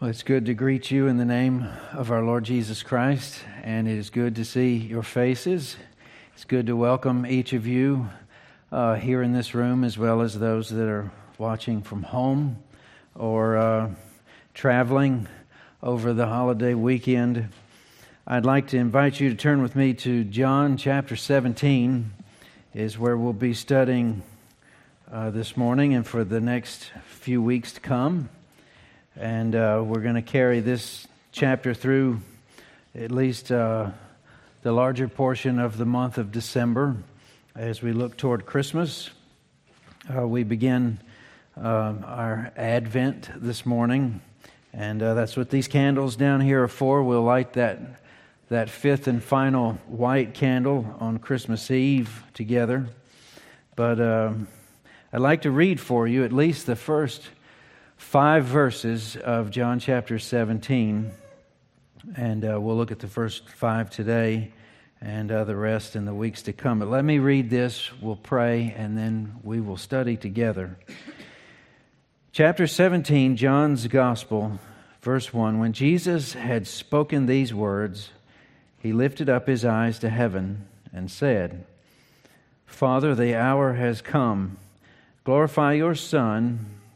Well, 0.00 0.10
it's 0.10 0.22
good 0.22 0.46
to 0.46 0.54
greet 0.54 0.92
you 0.92 1.08
in 1.08 1.16
the 1.16 1.24
name 1.24 1.68
of 1.92 2.12
our 2.12 2.22
Lord 2.22 2.44
Jesus 2.44 2.84
Christ, 2.84 3.40
and 3.64 3.88
it 3.88 3.98
is 3.98 4.10
good 4.10 4.36
to 4.36 4.44
see 4.44 4.76
your 4.76 5.02
faces. 5.02 5.74
It's 6.34 6.44
good 6.44 6.66
to 6.68 6.76
welcome 6.76 7.26
each 7.26 7.52
of 7.52 7.66
you 7.66 8.08
uh, 8.70 8.94
here 8.94 9.24
in 9.24 9.32
this 9.32 9.56
room, 9.56 9.82
as 9.82 9.98
well 9.98 10.20
as 10.20 10.38
those 10.38 10.70
that 10.70 10.88
are 10.88 11.10
watching 11.36 11.82
from 11.82 12.04
home 12.04 12.62
or 13.16 13.56
uh, 13.56 13.90
traveling 14.54 15.26
over 15.82 16.12
the 16.12 16.26
holiday 16.26 16.74
weekend. 16.74 17.48
I'd 18.24 18.46
like 18.46 18.68
to 18.68 18.76
invite 18.76 19.18
you 19.18 19.30
to 19.30 19.34
turn 19.34 19.62
with 19.62 19.74
me 19.74 19.94
to 19.94 20.22
John 20.22 20.76
chapter 20.76 21.16
17, 21.16 22.12
is 22.72 22.96
where 23.00 23.16
we'll 23.16 23.32
be 23.32 23.52
studying 23.52 24.22
uh, 25.10 25.30
this 25.30 25.56
morning 25.56 25.92
and 25.92 26.06
for 26.06 26.22
the 26.22 26.40
next 26.40 26.92
few 27.04 27.42
weeks 27.42 27.72
to 27.72 27.80
come. 27.80 28.28
And 29.20 29.56
uh, 29.56 29.82
we're 29.84 30.02
going 30.02 30.14
to 30.14 30.22
carry 30.22 30.60
this 30.60 31.08
chapter 31.32 31.74
through 31.74 32.20
at 32.94 33.10
least 33.10 33.50
uh, 33.50 33.90
the 34.62 34.70
larger 34.70 35.08
portion 35.08 35.58
of 35.58 35.76
the 35.76 35.84
month 35.84 36.18
of 36.18 36.30
December 36.30 36.94
as 37.56 37.82
we 37.82 37.92
look 37.92 38.16
toward 38.16 38.46
Christmas. 38.46 39.10
Uh, 40.16 40.24
we 40.24 40.44
begin 40.44 41.00
um, 41.56 42.04
our 42.06 42.52
Advent 42.56 43.28
this 43.34 43.66
morning, 43.66 44.20
and 44.72 45.02
uh, 45.02 45.14
that's 45.14 45.36
what 45.36 45.50
these 45.50 45.66
candles 45.66 46.14
down 46.14 46.40
here 46.40 46.62
are 46.62 46.68
for. 46.68 47.02
We'll 47.02 47.22
light 47.22 47.54
that, 47.54 47.80
that 48.50 48.70
fifth 48.70 49.08
and 49.08 49.20
final 49.20 49.72
white 49.88 50.32
candle 50.32 50.96
on 51.00 51.18
Christmas 51.18 51.72
Eve 51.72 52.22
together. 52.34 52.86
But 53.74 54.00
um, 54.00 54.46
I'd 55.12 55.22
like 55.22 55.42
to 55.42 55.50
read 55.50 55.80
for 55.80 56.06
you 56.06 56.22
at 56.22 56.32
least 56.32 56.66
the 56.66 56.76
first 56.76 57.22
five 57.98 58.44
verses 58.44 59.16
of 59.16 59.50
John 59.50 59.80
chapter 59.80 60.18
17, 60.18 61.10
and 62.16 62.44
uh, 62.44 62.58
we'll 62.58 62.76
look 62.76 62.92
at 62.92 63.00
the 63.00 63.08
first 63.08 63.46
five 63.50 63.90
today 63.90 64.52
and 65.00 65.30
uh, 65.30 65.44
the 65.44 65.56
rest 65.56 65.94
in 65.94 66.04
the 66.04 66.14
weeks 66.14 66.42
to 66.42 66.52
come. 66.52 66.78
But 66.78 66.88
let 66.88 67.04
me 67.04 67.18
read 67.18 67.50
this, 67.50 67.90
we'll 68.00 68.16
pray, 68.16 68.74
and 68.76 68.96
then 68.96 69.34
we 69.42 69.60
will 69.60 69.76
study 69.76 70.16
together. 70.16 70.78
Chapter 72.32 72.66
17, 72.66 73.36
John's 73.36 73.86
Gospel, 73.88 74.58
verse 75.02 75.34
1 75.34 75.58
When 75.58 75.72
Jesus 75.72 76.32
had 76.32 76.66
spoken 76.66 77.26
these 77.26 77.52
words, 77.52 78.10
he 78.78 78.92
lifted 78.92 79.28
up 79.28 79.48
his 79.48 79.64
eyes 79.64 79.98
to 79.98 80.08
heaven 80.08 80.66
and 80.92 81.10
said, 81.10 81.66
Father, 82.64 83.14
the 83.14 83.34
hour 83.34 83.74
has 83.74 84.00
come. 84.00 84.56
Glorify 85.24 85.74
your 85.74 85.94
Son 85.94 86.77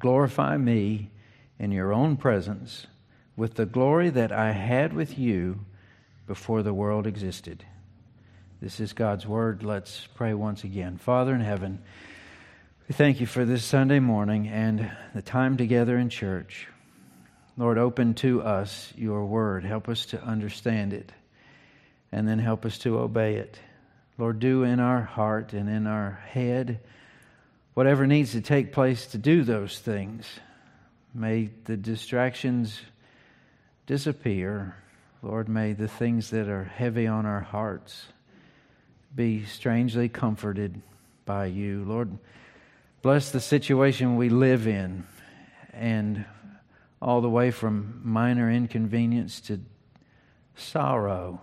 Glorify 0.00 0.56
me 0.56 1.10
in 1.58 1.70
your 1.70 1.92
own 1.92 2.16
presence 2.16 2.86
with 3.36 3.54
the 3.54 3.66
glory 3.66 4.10
that 4.10 4.32
I 4.32 4.52
had 4.52 4.94
with 4.94 5.18
you 5.18 5.60
before 6.26 6.62
the 6.62 6.74
world 6.74 7.06
existed. 7.06 7.64
This 8.62 8.80
is 8.80 8.94
God's 8.94 9.26
word. 9.26 9.62
Let's 9.62 10.06
pray 10.14 10.32
once 10.32 10.64
again. 10.64 10.96
Father 10.96 11.34
in 11.34 11.42
heaven, 11.42 11.82
we 12.88 12.94
thank 12.94 13.20
you 13.20 13.26
for 13.26 13.44
this 13.44 13.62
Sunday 13.62 14.00
morning 14.00 14.48
and 14.48 14.90
the 15.14 15.22
time 15.22 15.58
together 15.58 15.98
in 15.98 16.08
church. 16.08 16.66
Lord, 17.58 17.76
open 17.76 18.14
to 18.14 18.42
us 18.42 18.92
your 18.96 19.26
word. 19.26 19.64
Help 19.64 19.88
us 19.88 20.06
to 20.06 20.22
understand 20.22 20.94
it 20.94 21.12
and 22.10 22.26
then 22.26 22.38
help 22.38 22.64
us 22.64 22.78
to 22.78 22.98
obey 22.98 23.34
it. 23.36 23.58
Lord, 24.16 24.38
do 24.38 24.62
in 24.62 24.80
our 24.80 25.02
heart 25.02 25.52
and 25.52 25.68
in 25.68 25.86
our 25.86 26.22
head 26.26 26.80
whatever 27.74 28.06
needs 28.06 28.32
to 28.32 28.40
take 28.40 28.72
place 28.72 29.06
to 29.08 29.18
do 29.18 29.44
those 29.44 29.78
things. 29.78 30.26
May 31.14 31.50
the 31.64 31.76
distractions 31.76 32.80
disappear. 33.86 34.76
Lord, 35.22 35.48
may 35.48 35.72
the 35.72 35.88
things 35.88 36.30
that 36.30 36.48
are 36.48 36.64
heavy 36.64 37.06
on 37.06 37.26
our 37.26 37.40
hearts 37.40 38.06
be 39.14 39.44
strangely 39.44 40.08
comforted 40.08 40.80
by 41.24 41.46
you. 41.46 41.84
Lord, 41.84 42.16
bless 43.02 43.30
the 43.30 43.40
situation 43.40 44.16
we 44.16 44.28
live 44.28 44.66
in 44.66 45.04
and 45.72 46.24
all 47.02 47.20
the 47.20 47.30
way 47.30 47.50
from 47.50 48.00
minor 48.04 48.50
inconvenience 48.50 49.40
to 49.42 49.60
sorrow. 50.54 51.40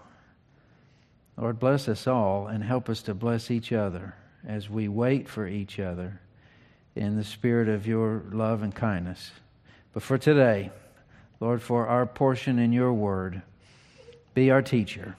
Lord, 1.38 1.60
bless 1.60 1.88
us 1.88 2.08
all 2.08 2.48
and 2.48 2.64
help 2.64 2.90
us 2.90 3.02
to 3.04 3.14
bless 3.14 3.52
each 3.52 3.72
other 3.72 4.16
as 4.46 4.70
we 4.70 4.88
wait 4.88 5.28
for 5.28 5.48
each 5.48 5.80
other 5.80 6.20
in 6.96 7.16
the 7.16 7.24
spirit 7.24 7.70
of 7.70 7.88
your 7.88 8.24
love 8.32 8.64
and 8.64 8.74
kindness. 8.74 9.32
But 9.94 10.04
for 10.04 10.18
today, 10.18 10.72
Lord, 11.40 11.62
for 11.62 11.88
our 11.88 12.06
portion 12.06 12.60
in 12.60 12.74
your 12.74 12.94
word, 12.94 13.42
be 14.34 14.52
our 14.52 14.62
teacher. 14.62 15.16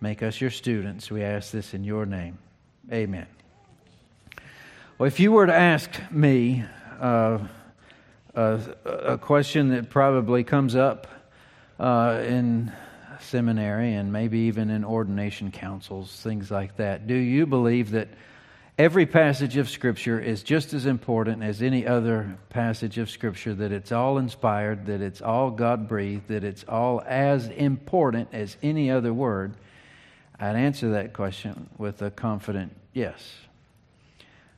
Make 0.00 0.22
us 0.22 0.40
your 0.40 0.50
students. 0.50 1.10
We 1.10 1.22
ask 1.22 1.50
this 1.50 1.74
in 1.74 1.84
your 1.84 2.06
name. 2.06 2.38
Amen. 2.92 3.26
Well, 4.96 5.06
if 5.06 5.20
you 5.20 5.32
were 5.32 5.46
to 5.46 5.54
ask 5.54 5.90
me 6.10 6.64
uh, 7.00 7.38
a, 8.34 8.60
a, 8.84 9.18
question 9.18 9.68
that 9.70 9.90
probably 9.90 10.42
comes 10.44 10.74
up 10.74 11.06
uh, 11.78 12.22
in 12.26 12.72
seminary 13.20 13.94
and 13.94 14.12
maybe 14.12 14.38
even 14.40 14.70
in 14.70 14.84
ordination 14.84 15.50
councils, 15.50 16.20
things 16.22 16.50
like 16.50 16.76
that, 16.76 17.06
do 17.06 17.14
you 17.14 17.46
believe 17.46 17.92
that 17.92 18.08
every 18.78 19.06
passage 19.06 19.56
of 19.56 19.68
Scripture 19.68 20.20
is 20.20 20.42
just 20.42 20.72
as 20.72 20.86
important 20.86 21.42
as 21.42 21.62
any 21.62 21.86
other 21.86 22.36
passage 22.50 22.98
of 22.98 23.10
Scripture, 23.10 23.54
that 23.54 23.72
it's 23.72 23.92
all 23.92 24.18
inspired, 24.18 24.86
that 24.86 25.00
it's 25.00 25.20
all 25.20 25.50
God 25.50 25.88
breathed, 25.88 26.28
that 26.28 26.44
it's 26.44 26.64
all 26.68 27.02
as 27.06 27.48
important 27.48 28.28
as 28.32 28.56
any 28.62 28.90
other 28.90 29.12
word, 29.12 29.54
I'd 30.38 30.56
answer 30.56 30.92
that 30.92 31.12
question 31.12 31.68
with 31.78 32.00
a 32.02 32.10
confident 32.10 32.76
yes. 32.92 33.34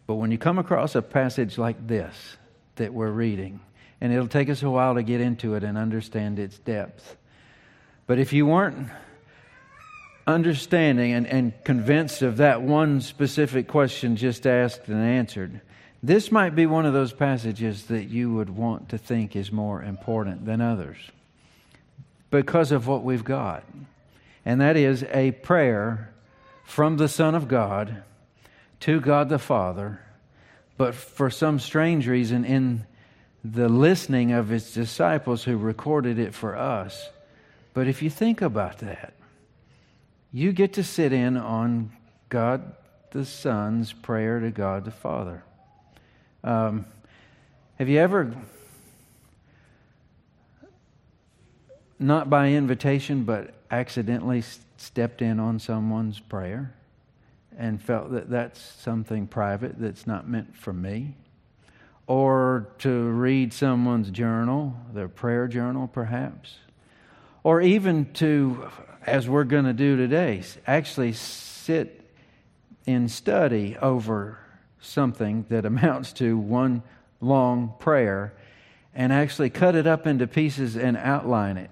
But 0.06 0.16
when 0.16 0.31
you 0.31 0.38
come 0.38 0.59
across 0.59 0.94
a 0.94 1.03
passage 1.03 1.56
like 1.56 1.87
this 1.87 2.37
that 2.77 2.92
we're 2.92 3.10
reading, 3.10 3.60
and 4.00 4.12
it'll 4.12 4.28
take 4.28 4.48
us 4.48 4.62
a 4.62 4.71
while 4.71 4.94
to 4.94 5.03
get 5.03 5.21
into 5.21 5.54
it 5.54 5.65
and 5.65 5.77
understand 5.77 6.38
its 6.38 6.59
depth. 6.59 7.16
But 8.10 8.19
if 8.19 8.32
you 8.32 8.44
weren't 8.44 8.88
understanding 10.26 11.12
and, 11.12 11.28
and 11.28 11.53
convinced 11.62 12.22
of 12.22 12.38
that 12.38 12.60
one 12.60 13.03
specific 13.03 13.69
question 13.69 14.16
just 14.16 14.48
asked 14.48 14.88
and 14.88 15.00
answered, 15.00 15.60
this 16.03 16.32
might 16.32 16.56
be 16.56 16.66
one 16.66 16.87
of 16.87 16.93
those 16.93 17.12
passages 17.12 17.84
that 17.84 18.06
you 18.06 18.34
would 18.34 18.50
want 18.50 18.88
to 18.88 18.98
think 18.98 19.37
is 19.37 19.53
more 19.53 19.81
important 19.81 20.44
than 20.44 20.60
others 20.60 20.97
because 22.31 22.72
of 22.72 22.88
what 22.88 23.04
we've 23.04 23.22
got. 23.22 23.62
And 24.44 24.60
that 24.60 24.77
is 24.77 25.04
a 25.12 25.31
prayer 25.31 26.12
from 26.65 26.97
the 26.97 27.06
Son 27.06 27.37
of 27.37 27.47
God 27.47 28.03
to 28.81 28.98
God 28.98 29.28
the 29.28 29.38
Father, 29.38 30.00
but 30.77 30.97
for 30.97 31.31
some 31.31 31.60
strange 31.60 32.09
reason, 32.09 32.44
in 32.44 32.87
the 33.44 33.69
listening 33.69 34.32
of 34.32 34.48
his 34.48 34.75
disciples 34.75 35.44
who 35.44 35.56
recorded 35.56 36.19
it 36.19 36.34
for 36.34 36.56
us. 36.56 37.09
But 37.72 37.86
if 37.86 38.02
you 38.02 38.10
think 38.10 38.42
about 38.42 38.78
that, 38.78 39.14
you 40.32 40.52
get 40.52 40.72
to 40.74 40.84
sit 40.84 41.12
in 41.12 41.36
on 41.36 41.92
God 42.28 42.74
the 43.10 43.24
Son's 43.24 43.92
prayer 43.92 44.40
to 44.40 44.50
God 44.50 44.84
the 44.84 44.90
Father. 44.90 45.42
Um, 46.44 46.86
have 47.78 47.88
you 47.88 47.98
ever, 47.98 48.32
not 51.98 52.30
by 52.30 52.50
invitation, 52.50 53.24
but 53.24 53.54
accidentally 53.70 54.42
stepped 54.76 55.22
in 55.22 55.40
on 55.40 55.58
someone's 55.58 56.20
prayer 56.20 56.74
and 57.58 57.82
felt 57.82 58.12
that 58.12 58.30
that's 58.30 58.60
something 58.60 59.26
private 59.26 59.78
that's 59.78 60.06
not 60.06 60.28
meant 60.28 60.56
for 60.56 60.72
me? 60.72 61.14
Or 62.06 62.68
to 62.78 62.90
read 63.10 63.52
someone's 63.52 64.10
journal, 64.10 64.74
their 64.92 65.08
prayer 65.08 65.46
journal 65.48 65.88
perhaps? 65.88 66.56
Or 67.42 67.60
even 67.60 68.13
to 68.15 68.71
as 69.07 69.28
we're 69.28 69.45
going 69.45 69.65
to 69.65 69.72
do 69.72 69.97
today, 69.97 70.42
actually 70.66 71.13
sit 71.13 72.01
in 72.87 73.09
study 73.09 73.77
over 73.81 74.39
something 74.81 75.47
that 75.48 75.65
amounts 75.66 76.13
to 76.15 76.37
one 76.37 76.83
long 77.21 77.75
prayer 77.78 78.34
and 78.95 79.13
actually 79.13 79.51
cut 79.51 79.75
it 79.75 79.87
up 79.87 80.07
into 80.07 80.27
pieces 80.27 80.77
and 80.77 80.97
outline 80.97 81.57
it 81.57 81.71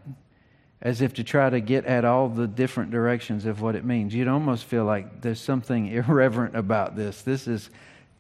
as 0.81 1.03
if 1.03 1.15
to 1.15 1.25
try 1.25 1.51
to 1.51 1.61
get 1.61 1.85
at 1.87 2.05
all 2.05 2.29
the 2.29 2.47
different 2.47 2.93
directions 2.93 3.47
of 3.47 3.61
what 3.61 3.75
it 3.75 3.85
means. 3.85 4.15
You'd 4.15 4.29
almost 4.29 4.65
feel 4.65 4.85
like 4.85 5.21
there's 5.21 5.41
something 5.41 5.87
irreverent 5.93 6.55
about 6.55 6.95
this. 6.95 7.23
This 7.23 7.49
is 7.49 7.71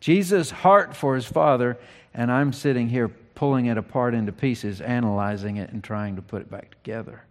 Jesus' 0.00 0.50
heart 0.50 0.96
for 0.96 1.14
his 1.14 1.24
Father, 1.24 1.78
and 2.14 2.32
I'm 2.32 2.52
sitting 2.52 2.88
here 2.88 3.08
pulling 3.08 3.66
it 3.66 3.78
apart 3.78 4.14
into 4.14 4.32
pieces, 4.32 4.80
analyzing 4.80 5.56
it, 5.56 5.70
and 5.70 5.84
trying 5.84 6.16
to 6.16 6.22
put 6.22 6.42
it 6.42 6.50
back 6.50 6.70
together. 6.70 7.22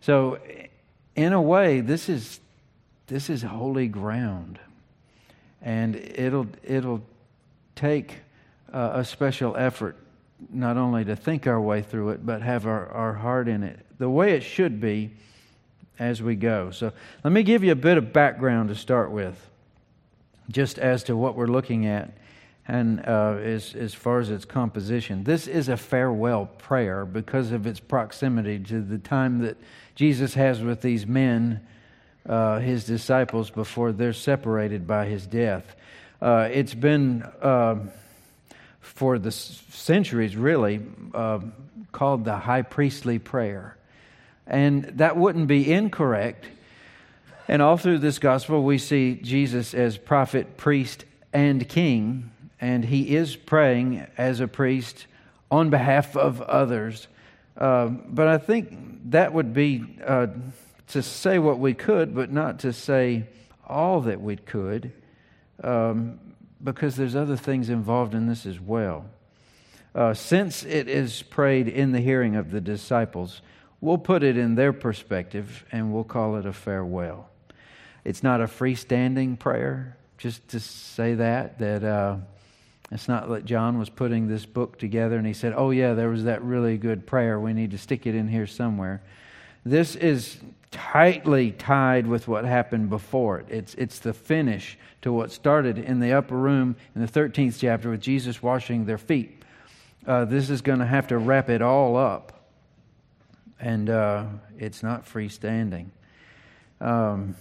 So, 0.00 0.38
in 1.14 1.32
a 1.32 1.42
way, 1.42 1.80
this 1.80 2.08
is, 2.08 2.40
this 3.06 3.28
is 3.28 3.42
holy 3.42 3.88
ground. 3.88 4.58
And 5.62 5.96
it'll, 5.96 6.46
it'll 6.62 7.02
take 7.76 8.18
uh, 8.72 8.92
a 8.94 9.04
special 9.04 9.56
effort 9.56 9.96
not 10.50 10.78
only 10.78 11.04
to 11.04 11.14
think 11.14 11.46
our 11.46 11.60
way 11.60 11.82
through 11.82 12.10
it, 12.10 12.24
but 12.24 12.40
have 12.40 12.66
our, 12.66 12.86
our 12.88 13.12
heart 13.12 13.46
in 13.46 13.62
it 13.62 13.78
the 14.00 14.08
way 14.08 14.32
it 14.32 14.42
should 14.42 14.80
be 14.80 15.10
as 15.98 16.22
we 16.22 16.34
go. 16.34 16.70
So 16.70 16.90
let 17.22 17.32
me 17.32 17.42
give 17.42 17.62
you 17.62 17.72
a 17.72 17.76
bit 17.76 17.98
of 17.98 18.12
background 18.12 18.70
to 18.70 18.74
start 18.74 19.10
with, 19.10 19.38
just 20.50 20.78
as 20.78 21.04
to 21.04 21.16
what 21.16 21.36
we're 21.36 21.46
looking 21.46 21.86
at 21.86 22.10
and 22.66 23.00
uh, 23.06 23.36
as, 23.42 23.74
as 23.74 23.92
far 23.92 24.18
as 24.20 24.30
its 24.30 24.46
composition. 24.46 25.22
This 25.22 25.46
is 25.46 25.68
a 25.68 25.76
farewell 25.76 26.46
prayer 26.46 27.04
because 27.04 27.52
of 27.52 27.66
its 27.66 27.78
proximity 27.78 28.58
to 28.60 28.80
the 28.80 28.98
time 28.98 29.40
that 29.40 29.58
Jesus 30.00 30.32
has 30.32 30.62
with 30.62 30.80
these 30.80 31.06
men, 31.06 31.60
uh, 32.26 32.58
his 32.58 32.86
disciples, 32.86 33.50
before 33.50 33.92
they're 33.92 34.14
separated 34.14 34.86
by 34.86 35.04
his 35.04 35.26
death. 35.26 35.76
Uh, 36.22 36.48
it's 36.50 36.72
been, 36.72 37.22
uh, 37.42 37.76
for 38.80 39.18
the 39.18 39.30
centuries 39.30 40.36
really, 40.36 40.80
uh, 41.12 41.40
called 41.92 42.24
the 42.24 42.34
high 42.34 42.62
priestly 42.62 43.18
prayer. 43.18 43.76
And 44.46 44.84
that 44.84 45.18
wouldn't 45.18 45.48
be 45.48 45.70
incorrect. 45.70 46.46
And 47.46 47.60
all 47.60 47.76
through 47.76 47.98
this 47.98 48.18
gospel, 48.18 48.62
we 48.62 48.78
see 48.78 49.16
Jesus 49.16 49.74
as 49.74 49.98
prophet, 49.98 50.56
priest, 50.56 51.04
and 51.30 51.68
king. 51.68 52.30
And 52.58 52.86
he 52.86 53.16
is 53.16 53.36
praying 53.36 54.06
as 54.16 54.40
a 54.40 54.48
priest 54.48 55.04
on 55.50 55.68
behalf 55.68 56.16
of 56.16 56.40
others. 56.40 57.06
Uh, 57.60 57.88
but 57.88 58.26
I 58.26 58.38
think 58.38 59.10
that 59.10 59.32
would 59.32 59.52
be 59.52 59.84
uh, 60.04 60.28
to 60.88 61.02
say 61.02 61.38
what 61.38 61.58
we 61.58 61.74
could, 61.74 62.14
but 62.14 62.32
not 62.32 62.60
to 62.60 62.72
say 62.72 63.26
all 63.66 64.00
that 64.00 64.20
we 64.20 64.36
could, 64.36 64.92
um, 65.62 66.18
because 66.64 66.96
there's 66.96 67.14
other 67.14 67.36
things 67.36 67.68
involved 67.68 68.14
in 68.14 68.26
this 68.26 68.46
as 68.46 68.58
well. 68.58 69.04
Uh, 69.94 70.14
since 70.14 70.64
it 70.64 70.88
is 70.88 71.22
prayed 71.22 71.68
in 71.68 71.92
the 71.92 72.00
hearing 72.00 72.36
of 72.36 72.50
the 72.50 72.60
disciples, 72.60 73.42
We'll 73.80 73.98
put 73.98 74.22
it 74.22 74.36
in 74.36 74.56
their 74.56 74.74
perspective 74.74 75.64
and 75.72 75.92
we'll 75.92 76.04
call 76.04 76.36
it 76.36 76.44
a 76.44 76.52
farewell. 76.52 77.30
It's 78.04 78.22
not 78.22 78.40
a 78.40 78.44
freestanding 78.44 79.38
prayer, 79.38 79.96
just 80.18 80.46
to 80.48 80.60
say 80.60 81.14
that, 81.14 81.58
that 81.60 81.82
uh, 81.82 82.16
it's 82.90 83.08
not 83.08 83.28
that 83.28 83.44
John 83.44 83.78
was 83.78 83.88
putting 83.88 84.26
this 84.26 84.44
book 84.46 84.78
together 84.78 85.16
and 85.16 85.26
he 85.26 85.32
said, 85.32 85.54
oh, 85.56 85.70
yeah, 85.70 85.94
there 85.94 86.08
was 86.08 86.24
that 86.24 86.42
really 86.42 86.76
good 86.76 87.06
prayer. 87.06 87.38
We 87.38 87.52
need 87.52 87.70
to 87.70 87.78
stick 87.78 88.06
it 88.06 88.14
in 88.14 88.28
here 88.28 88.46
somewhere. 88.46 89.00
This 89.64 89.94
is 89.94 90.38
tightly 90.70 91.52
tied 91.52 92.06
with 92.06 92.26
what 92.26 92.44
happened 92.44 92.90
before 92.90 93.38
it. 93.40 93.46
It's, 93.48 93.74
it's 93.74 93.98
the 93.98 94.12
finish 94.12 94.78
to 95.02 95.12
what 95.12 95.30
started 95.30 95.78
in 95.78 96.00
the 96.00 96.12
upper 96.12 96.36
room 96.36 96.76
in 96.94 97.00
the 97.00 97.08
13th 97.08 97.58
chapter 97.60 97.90
with 97.90 98.00
Jesus 98.00 98.42
washing 98.42 98.86
their 98.86 98.98
feet. 98.98 99.42
Uh, 100.06 100.24
this 100.24 100.50
is 100.50 100.62
going 100.62 100.78
to 100.78 100.86
have 100.86 101.08
to 101.08 101.18
wrap 101.18 101.48
it 101.48 101.62
all 101.62 101.96
up 101.96 102.40
and 103.60 103.90
uh, 103.90 104.24
it's 104.58 104.82
not 104.82 105.04
freestanding. 105.04 105.86
Um, 106.80 107.36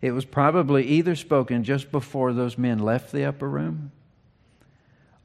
it 0.00 0.12
was 0.12 0.24
probably 0.24 0.84
either 0.86 1.16
spoken 1.16 1.64
just 1.64 1.90
before 1.90 2.32
those 2.32 2.56
men 2.56 2.78
left 2.78 3.12
the 3.12 3.24
upper 3.24 3.48
room, 3.48 3.90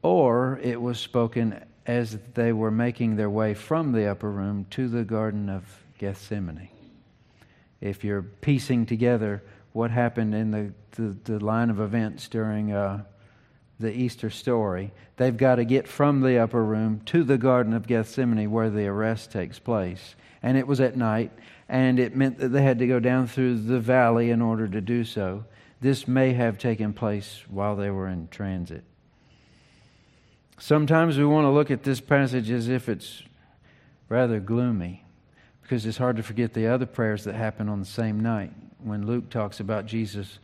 or 0.01 0.59
it 0.63 0.81
was 0.81 0.99
spoken 0.99 1.63
as 1.85 2.17
they 2.33 2.53
were 2.53 2.71
making 2.71 3.15
their 3.15 3.29
way 3.29 3.53
from 3.53 3.91
the 3.91 4.07
upper 4.07 4.29
room 4.29 4.65
to 4.71 4.87
the 4.87 5.03
Garden 5.03 5.49
of 5.49 5.63
Gethsemane. 5.97 6.69
If 7.79 8.03
you're 8.03 8.21
piecing 8.21 8.85
together 8.85 9.43
what 9.73 9.91
happened 9.91 10.35
in 10.35 10.51
the, 10.51 10.73
the, 10.91 11.17
the 11.23 11.43
line 11.43 11.69
of 11.69 11.79
events 11.79 12.27
during 12.27 12.71
uh, 12.71 13.03
the 13.81 13.91
Easter 13.91 14.29
story. 14.29 14.91
They've 15.17 15.35
got 15.35 15.55
to 15.55 15.65
get 15.65 15.87
from 15.87 16.21
the 16.21 16.37
upper 16.37 16.63
room 16.63 17.01
to 17.07 17.23
the 17.23 17.37
Garden 17.37 17.73
of 17.73 17.87
Gethsemane 17.87 18.51
where 18.51 18.69
the 18.69 18.87
arrest 18.87 19.31
takes 19.31 19.59
place. 19.59 20.15
And 20.43 20.57
it 20.57 20.67
was 20.67 20.79
at 20.79 20.95
night, 20.95 21.31
and 21.67 21.99
it 21.99 22.15
meant 22.15 22.39
that 22.39 22.49
they 22.49 22.63
had 22.63 22.79
to 22.79 22.87
go 22.87 22.99
down 22.99 23.27
through 23.27 23.59
the 23.59 23.79
valley 23.79 24.29
in 24.29 24.41
order 24.41 24.67
to 24.67 24.81
do 24.81 25.03
so. 25.03 25.45
This 25.81 26.07
may 26.07 26.33
have 26.33 26.57
taken 26.57 26.93
place 26.93 27.41
while 27.47 27.75
they 27.75 27.89
were 27.89 28.07
in 28.07 28.27
transit. 28.29 28.83
Sometimes 30.61 31.17
we 31.17 31.25
want 31.25 31.45
to 31.45 31.49
look 31.49 31.71
at 31.71 31.81
this 31.81 31.99
passage 31.99 32.51
as 32.51 32.69
if 32.69 32.87
it's 32.87 33.23
rather 34.09 34.39
gloomy 34.39 35.03
because 35.63 35.87
it's 35.87 35.97
hard 35.97 36.17
to 36.17 36.23
forget 36.23 36.53
the 36.53 36.67
other 36.67 36.85
prayers 36.85 37.23
that 37.23 37.33
happen 37.33 37.67
on 37.67 37.79
the 37.79 37.85
same 37.85 38.19
night 38.19 38.51
when 38.77 39.07
Luke 39.07 39.31
talks 39.31 39.59
about 39.59 39.87
Jesus 39.87 40.37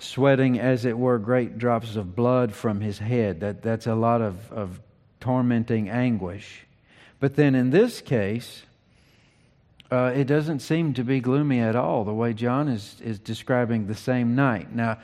sweating, 0.00 0.58
as 0.58 0.84
it 0.84 0.98
were, 0.98 1.20
great 1.20 1.56
drops 1.56 1.94
of 1.94 2.16
blood 2.16 2.52
from 2.52 2.80
his 2.80 2.98
head. 2.98 3.38
That, 3.38 3.62
that's 3.62 3.86
a 3.86 3.94
lot 3.94 4.22
of, 4.22 4.50
of 4.50 4.80
tormenting 5.20 5.88
anguish. 5.88 6.66
But 7.20 7.36
then 7.36 7.54
in 7.54 7.70
this 7.70 8.00
case, 8.00 8.64
uh, 9.88 10.10
it 10.16 10.24
doesn't 10.24 10.62
seem 10.62 10.94
to 10.94 11.04
be 11.04 11.20
gloomy 11.20 11.60
at 11.60 11.76
all, 11.76 12.02
the 12.02 12.12
way 12.12 12.32
John 12.32 12.66
is, 12.66 12.96
is 13.00 13.20
describing 13.20 13.86
the 13.86 13.94
same 13.94 14.34
night. 14.34 14.74
Now, 14.74 14.98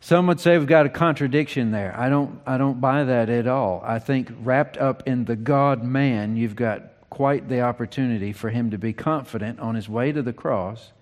some 0.00 0.26
would 0.26 0.40
say 0.40 0.56
we've 0.58 0.66
got 0.66 0.86
a 0.86 0.90
contradiction 0.90 1.70
there. 1.70 1.94
I 1.98 2.08
don't, 2.08 2.40
I 2.46 2.58
don't 2.58 2.80
buy 2.80 3.04
that 3.04 3.28
at 3.28 3.46
all. 3.46 3.82
I 3.84 3.98
think 3.98 4.30
wrapped 4.42 4.76
up 4.76 5.02
in 5.06 5.24
the 5.24 5.36
God 5.36 5.82
man, 5.82 6.36
you've 6.36 6.56
got 6.56 6.82
quite 7.10 7.48
the 7.48 7.62
opportunity 7.62 8.32
for 8.32 8.50
him 8.50 8.70
to 8.70 8.78
be 8.78 8.92
confident 8.92 9.58
on 9.58 9.74
his 9.74 9.88
way 9.88 10.12
to 10.12 10.22
the 10.22 10.32
cross. 10.32 10.92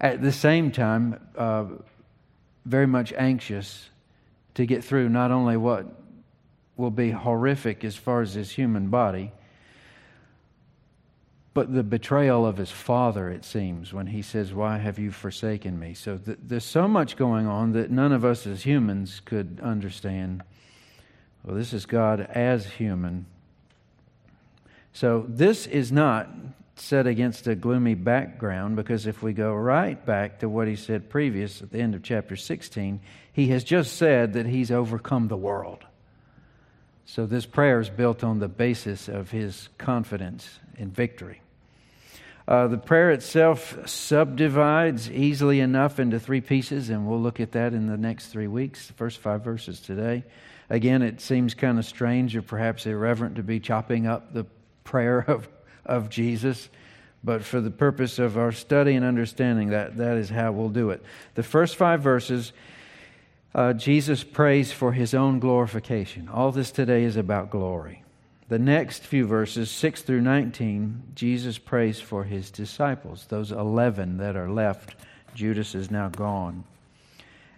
At 0.00 0.22
the 0.22 0.32
same 0.32 0.72
time, 0.72 1.20
uh, 1.36 1.66
very 2.64 2.86
much 2.86 3.12
anxious 3.12 3.90
to 4.54 4.66
get 4.66 4.84
through 4.84 5.08
not 5.08 5.30
only 5.30 5.56
what 5.56 5.86
will 6.76 6.90
be 6.90 7.10
horrific 7.10 7.84
as 7.84 7.96
far 7.96 8.22
as 8.22 8.34
his 8.34 8.50
human 8.50 8.88
body, 8.88 9.32
but 11.54 11.72
the 11.72 11.82
betrayal 11.82 12.46
of 12.46 12.56
his 12.56 12.70
father, 12.70 13.28
it 13.28 13.44
seems, 13.44 13.92
when 13.92 14.06
he 14.06 14.22
says, 14.22 14.54
Why 14.54 14.78
have 14.78 14.98
you 14.98 15.10
forsaken 15.10 15.78
me? 15.78 15.94
So 15.94 16.16
th- 16.16 16.38
there's 16.42 16.64
so 16.64 16.88
much 16.88 17.16
going 17.16 17.46
on 17.46 17.72
that 17.72 17.90
none 17.90 18.12
of 18.12 18.24
us 18.24 18.46
as 18.46 18.62
humans 18.62 19.20
could 19.24 19.60
understand. 19.62 20.42
Well, 21.44 21.56
this 21.56 21.72
is 21.72 21.84
God 21.84 22.20
as 22.20 22.66
human. 22.66 23.26
So 24.94 25.26
this 25.28 25.66
is 25.66 25.92
not 25.92 26.30
set 26.76 27.06
against 27.06 27.46
a 27.46 27.54
gloomy 27.54 27.94
background 27.94 28.76
because 28.76 29.06
if 29.06 29.22
we 29.22 29.32
go 29.32 29.52
right 29.52 30.04
back 30.04 30.40
to 30.40 30.48
what 30.48 30.68
he 30.68 30.76
said 30.76 31.10
previous 31.10 31.62
at 31.62 31.70
the 31.70 31.78
end 31.78 31.94
of 31.94 32.02
chapter 32.02 32.34
16, 32.34 33.00
he 33.32 33.48
has 33.48 33.62
just 33.62 33.96
said 33.96 34.32
that 34.32 34.46
he's 34.46 34.70
overcome 34.70 35.28
the 35.28 35.36
world. 35.36 35.84
So 37.04 37.26
this 37.26 37.46
prayer 37.46 37.80
is 37.80 37.90
built 37.90 38.24
on 38.24 38.38
the 38.38 38.48
basis 38.48 39.08
of 39.08 39.30
his 39.30 39.68
confidence 39.78 40.58
in 40.76 40.90
victory. 40.90 41.40
Uh, 42.48 42.66
the 42.68 42.78
prayer 42.78 43.10
itself 43.10 43.88
subdivides 43.88 45.10
easily 45.10 45.60
enough 45.60 46.00
into 46.00 46.18
three 46.18 46.40
pieces, 46.40 46.90
and 46.90 47.06
we'll 47.06 47.20
look 47.20 47.38
at 47.40 47.52
that 47.52 47.72
in 47.72 47.86
the 47.86 47.96
next 47.96 48.26
three 48.26 48.48
weeks, 48.48 48.88
the 48.88 48.92
first 48.94 49.18
five 49.18 49.42
verses 49.44 49.80
today. 49.80 50.24
Again, 50.68 51.02
it 51.02 51.20
seems 51.20 51.54
kind 51.54 51.78
of 51.78 51.84
strange 51.84 52.34
or 52.34 52.42
perhaps 52.42 52.86
irreverent 52.86 53.36
to 53.36 53.42
be 53.42 53.60
chopping 53.60 54.06
up 54.06 54.32
the 54.32 54.46
prayer 54.84 55.20
of 55.28 55.48
of 55.84 56.10
Jesus. 56.10 56.68
But 57.24 57.44
for 57.44 57.60
the 57.60 57.70
purpose 57.70 58.18
of 58.18 58.36
our 58.36 58.50
study 58.50 58.94
and 58.94 59.04
understanding, 59.04 59.70
that, 59.70 59.96
that 59.98 60.16
is 60.16 60.28
how 60.28 60.52
we'll 60.52 60.70
do 60.70 60.90
it. 60.90 61.02
The 61.34 61.44
first 61.44 61.76
five 61.76 62.02
verses, 62.02 62.52
uh, 63.54 63.72
Jesus 63.74 64.24
prays 64.24 64.72
for 64.72 64.92
his 64.92 65.14
own 65.14 65.38
glorification. 65.38 66.28
All 66.28 66.52
this 66.52 66.70
today 66.70 67.04
is 67.04 67.16
about 67.16 67.50
glory. 67.50 68.02
The 68.48 68.58
next 68.58 69.04
few 69.04 69.26
verses, 69.26 69.70
6 69.70 70.02
through 70.02 70.20
19, 70.20 71.12
Jesus 71.14 71.58
prays 71.58 72.00
for 72.00 72.24
his 72.24 72.50
disciples, 72.50 73.26
those 73.28 73.52
11 73.52 74.18
that 74.18 74.36
are 74.36 74.50
left. 74.50 74.94
Judas 75.34 75.74
is 75.74 75.90
now 75.90 76.08
gone. 76.08 76.64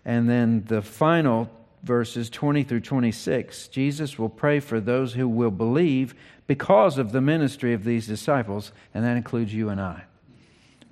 And 0.05 0.29
then 0.29 0.65
the 0.67 0.83
final 0.83 1.51
verses 1.83 2.31
20 2.31 2.65
through 2.65 2.81
26, 2.81 3.69
Jesus 3.69 4.19
will 4.19 4.29
pray 4.29 4.61
for 4.61 4.81
those 4.81 5.15
who 5.15 5.29
will 5.29 5.51
believe 5.51 6.15
because 6.47 6.99
of 6.99 7.13
the 7.13 7.21
ministry 7.21 7.73
of 7.73 7.85
these 7.85 8.07
disciples, 8.07 8.73
and 8.93 9.05
that 9.05 9.17
includes 9.17 9.55
you 9.55 9.71
and 9.71 9.81
I. 9.81 10.05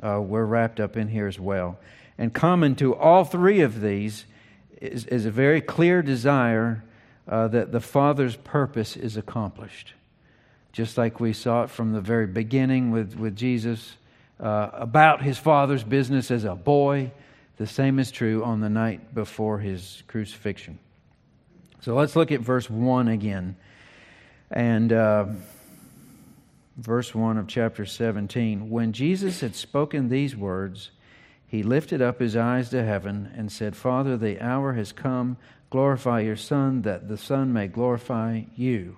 Uh, 0.02 0.20
we're 0.20 0.44
wrapped 0.44 0.80
up 0.80 0.96
in 0.96 1.08
here 1.08 1.26
as 1.26 1.38
well. 1.38 1.78
And 2.18 2.32
common 2.32 2.74
to 2.76 2.94
all 2.94 3.24
three 3.24 3.60
of 3.60 3.80
these 3.80 4.24
is, 4.82 5.06
is 5.06 5.26
a 5.26 5.30
very 5.30 5.60
clear 5.60 6.02
desire 6.02 6.84
uh, 7.28 7.48
that 7.48 7.72
the 7.72 7.80
Father's 7.80 8.36
purpose 8.36 8.96
is 8.96 9.16
accomplished. 9.16 9.94
just 10.72 10.96
like 10.96 11.20
we 11.20 11.32
saw 11.34 11.64
it 11.64 11.70
from 11.70 11.92
the 11.92 12.00
very 12.00 12.26
beginning 12.26 12.90
with, 12.90 13.14
with 13.14 13.36
Jesus, 13.36 13.96
uh, 14.40 14.70
about 14.72 15.22
his 15.22 15.38
father's 15.38 15.84
business 15.84 16.30
as 16.30 16.44
a 16.44 16.54
boy. 16.54 17.12
The 17.58 17.66
same 17.66 17.98
is 17.98 18.10
true 18.10 18.42
on 18.42 18.60
the 18.60 18.70
night 18.70 19.14
before 19.14 19.58
his 19.58 20.02
crucifixion. 20.08 20.78
So 21.80 21.94
let's 21.94 22.16
look 22.16 22.32
at 22.32 22.40
verse 22.40 22.68
1 22.68 23.08
again. 23.08 23.56
And 24.50 24.92
uh, 24.92 25.26
verse 26.76 27.14
1 27.14 27.38
of 27.38 27.46
chapter 27.46 27.84
17. 27.84 28.70
When 28.70 28.92
Jesus 28.92 29.40
had 29.40 29.54
spoken 29.54 30.08
these 30.08 30.34
words, 30.34 30.90
he 31.52 31.62
lifted 31.62 32.00
up 32.00 32.18
his 32.18 32.34
eyes 32.34 32.70
to 32.70 32.82
heaven 32.82 33.30
and 33.36 33.52
said, 33.52 33.76
Father, 33.76 34.16
the 34.16 34.40
hour 34.40 34.72
has 34.72 34.90
come. 34.90 35.36
Glorify 35.68 36.20
your 36.20 36.34
Son, 36.34 36.80
that 36.80 37.08
the 37.08 37.18
Son 37.18 37.52
may 37.52 37.66
glorify 37.66 38.44
you. 38.56 38.96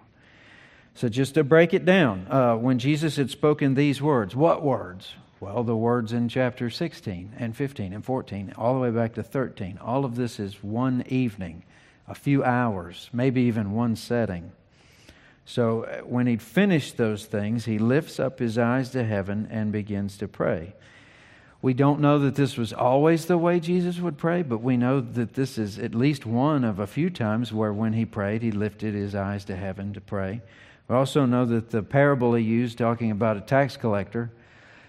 So, 0.95 1.09
just 1.09 1.35
to 1.35 1.43
break 1.43 1.75
it 1.75 1.85
down, 1.85 2.29
uh, 2.31 2.55
when 2.55 2.79
Jesus 2.79 3.17
had 3.17 3.29
spoken 3.31 3.75
these 3.75 4.01
words, 4.01 4.37
what 4.37 4.63
words? 4.63 5.15
Well, 5.41 5.65
the 5.65 5.75
words 5.75 6.13
in 6.13 6.29
chapter 6.29 6.71
16 6.71 7.33
and 7.37 7.57
15 7.57 7.93
and 7.93 8.05
14, 8.05 8.55
all 8.57 8.75
the 8.75 8.81
way 8.81 8.91
back 8.91 9.15
to 9.15 9.25
13. 9.25 9.79
All 9.79 10.05
of 10.05 10.15
this 10.15 10.39
is 10.39 10.63
one 10.63 11.03
evening, 11.09 11.65
a 12.07 12.15
few 12.15 12.45
hours, 12.45 13.11
maybe 13.13 13.43
even 13.43 13.73
one 13.73 13.97
setting. 13.97 14.53
So, 15.45 15.87
uh, 15.87 16.03
when 16.03 16.29
he'd 16.29 16.41
finished 16.41 16.99
those 16.99 17.27
things, 17.27 17.65
he 17.65 17.81
lifts 17.81 18.21
up 18.21 18.39
his 18.39 18.57
eyes 18.57 18.91
to 18.91 19.03
heaven 19.03 19.49
and 19.51 19.73
begins 19.73 20.17
to 20.19 20.29
pray. 20.29 20.75
We 21.65 21.73
don't 21.73 22.01
know 22.01 22.19
that 22.19 22.35
this 22.35 22.59
was 22.59 22.75
always 22.75 23.25
the 23.25 23.39
way 23.39 23.59
Jesus 23.59 23.99
would 23.99 24.19
pray, 24.19 24.43
but 24.43 24.59
we 24.59 24.77
know 24.77 25.01
that 25.01 25.33
this 25.33 25.57
is 25.57 25.79
at 25.79 25.95
least 25.95 26.27
one 26.27 26.63
of 26.63 26.79
a 26.79 26.87
few 26.87 27.09
times 27.09 27.55
where 27.55 27.73
when 27.73 27.95
he 27.95 28.05
prayed, 28.05 28.43
he 28.43 28.51
lifted 28.51 28.93
his 28.93 29.15
eyes 29.15 29.47
to 29.47 29.57
heaven 29.57 29.95
to 29.95 30.01
pray. 30.03 30.43
We 30.89 30.95
also 30.95 31.25
know 31.25 31.47
that 31.47 31.71
the 31.71 31.83
parable 31.83 32.35
he 32.35 32.45
used, 32.45 32.77
talking 32.77 33.11
about 33.11 33.39
a 33.39 33.41
tax 33.41 33.79
collector, 33.79 34.31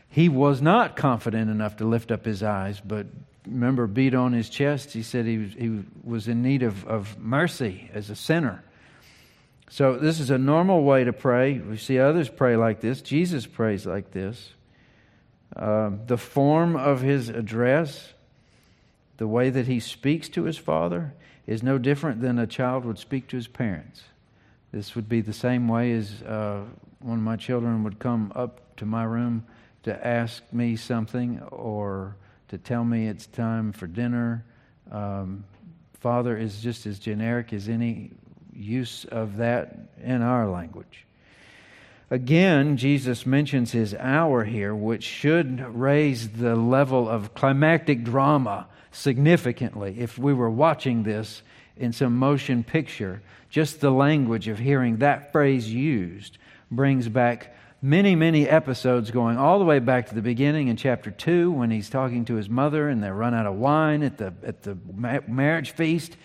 he 0.10 0.28
was 0.28 0.62
not 0.62 0.98
confident 0.98 1.50
enough 1.50 1.78
to 1.78 1.86
lift 1.86 2.12
up 2.12 2.26
his 2.26 2.44
eyes, 2.44 2.82
but 2.84 3.08
remember, 3.48 3.88
beat 3.88 4.14
on 4.14 4.34
his 4.34 4.50
chest, 4.50 4.92
he 4.92 5.02
said 5.02 5.26
he 5.26 5.38
was, 5.38 5.54
he 5.54 5.82
was 6.04 6.28
in 6.28 6.42
need 6.42 6.62
of, 6.62 6.86
of 6.88 7.18
mercy 7.18 7.90
as 7.94 8.10
a 8.10 8.18
sinner. 8.18 8.66
So, 9.70 9.96
this 9.96 10.20
is 10.20 10.30
a 10.30 10.38
normal 10.38 10.84
way 10.84 11.06
to 11.06 11.14
pray. 11.14 11.58
We 11.58 11.78
see 11.78 12.00
others 12.00 12.28
pray 12.28 12.58
like 12.58 12.82
this. 12.82 13.02
Jesus 13.02 13.48
prays 13.48 13.86
like 13.86 14.12
this. 14.12 14.55
Uh, 15.56 15.92
the 16.08 16.18
form 16.18 16.76
of 16.76 17.02
his 17.02 17.30
address, 17.30 18.14
the 19.18 19.28
way 19.28 19.50
that 19.50 19.68
he 19.68 19.80
speaks 19.80 20.28
to 20.30 20.44
his 20.44 20.58
father, 20.58 21.14
is 21.48 21.64
no 21.64 21.78
different 21.78 22.22
than 22.22 22.38
a 22.38 22.48
child 22.48 22.84
would 22.84 23.00
speak 23.00 23.28
to 23.28 23.38
his 23.38 23.48
parents. 23.48 24.04
This 24.72 24.96
would 24.96 25.08
be 25.08 25.22
the 25.22 25.34
same 25.34 25.68
way 25.68 25.94
as 25.94 26.22
uh, 26.24 26.64
one 27.00 27.20
of 27.20 27.24
my 27.24 27.38
children 27.38 27.84
would 27.84 28.00
come 28.00 28.34
up 28.36 28.76
to 28.78 28.86
my 28.86 29.04
room 29.04 29.46
to 29.84 30.06
ask 30.06 30.44
me 30.52 30.76
something 30.76 31.40
or 31.44 32.18
to 32.50 32.58
tell 32.58 32.84
me 32.84 33.08
it's 33.08 33.28
time 33.28 33.72
for 33.72 33.88
dinner. 33.88 34.44
Um, 34.92 35.46
Father 36.00 36.38
is 36.38 36.62
just 36.62 36.86
as 36.86 37.00
generic 37.00 37.54
as 37.54 37.70
any 37.70 38.12
use 38.54 39.06
of 39.06 39.38
that 39.38 39.78
in 40.04 40.22
our 40.22 40.50
language. 40.50 41.05
Again, 42.12 42.78
Jesus 42.78 43.26
mentions 43.26 43.72
his 43.72 43.96
hour 43.96 44.44
here, 44.44 44.76
which 44.76 45.04
should 45.04 45.60
raise 45.76 46.30
the 46.30 46.56
level 46.56 47.10
of 47.10 47.34
climactic 47.34 48.04
drama 48.04 48.68
significantly 48.92 49.96
if 50.00 50.18
we 50.18 50.34
were 50.34 50.50
watching 50.50 51.04
this 51.04 51.42
in 51.76 51.92
some 51.92 52.18
motion 52.18 52.64
picture. 52.64 53.24
Just 53.50 53.82
the 53.82 53.90
language 53.90 54.48
of 54.48 54.60
hearing 54.60 54.98
that 54.98 55.32
phrase 55.32 55.72
used 55.72 56.38
brings 56.70 57.10
back 57.10 57.56
many, 57.82 58.16
many 58.16 58.48
episodes 58.48 59.10
going 59.10 59.38
all 59.38 59.58
the 59.58 59.66
way 59.66 59.80
back 59.80 60.08
to 60.08 60.16
the 60.16 60.22
beginning 60.22 60.68
in 60.68 60.78
chapter 60.78 61.10
2 61.10 61.52
when 61.52 61.72
he's 61.72 61.90
talking 61.90 62.26
to 62.26 62.36
his 62.36 62.50
mother 62.50 62.88
and 62.88 63.04
they 63.04 63.10
run 63.10 63.34
out 63.34 63.48
of 63.48 63.56
wine 63.56 64.04
at 64.04 64.18
the, 64.18 64.34
at 64.44 64.62
the 64.62 64.78
marriage 65.28 65.72
feast. 65.72 66.18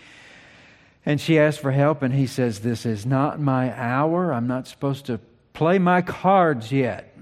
And 1.05 1.19
she 1.19 1.39
asks 1.39 1.59
for 1.59 1.71
help, 1.71 2.03
and 2.03 2.13
he 2.13 2.27
says, 2.27 2.59
This 2.59 2.85
is 2.85 3.07
not 3.07 3.39
my 3.39 3.75
hour. 3.75 4.31
I'm 4.31 4.45
not 4.45 4.67
supposed 4.67 5.07
to 5.07 5.19
play 5.53 5.79
my 5.79 6.01
cards 6.01 6.71
yet. 6.71 7.15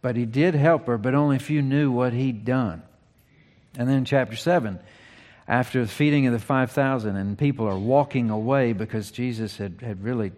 But 0.00 0.16
he 0.16 0.26
did 0.26 0.54
help 0.54 0.86
her, 0.86 0.96
but 0.96 1.14
only 1.14 1.36
a 1.36 1.40
few 1.40 1.60
knew 1.60 1.90
what 1.90 2.12
he'd 2.12 2.44
done. 2.44 2.82
And 3.76 3.88
then 3.88 3.98
in 3.98 4.04
chapter 4.04 4.36
7, 4.36 4.78
after 5.46 5.82
the 5.82 5.88
feeding 5.88 6.26
of 6.26 6.32
the 6.32 6.38
5,000, 6.38 7.16
and 7.16 7.38
people 7.38 7.66
are 7.66 7.78
walking 7.78 8.30
away 8.30 8.72
because 8.72 9.10
Jesus 9.10 9.56
had, 9.56 9.80
had 9.82 10.04
really 10.04 10.32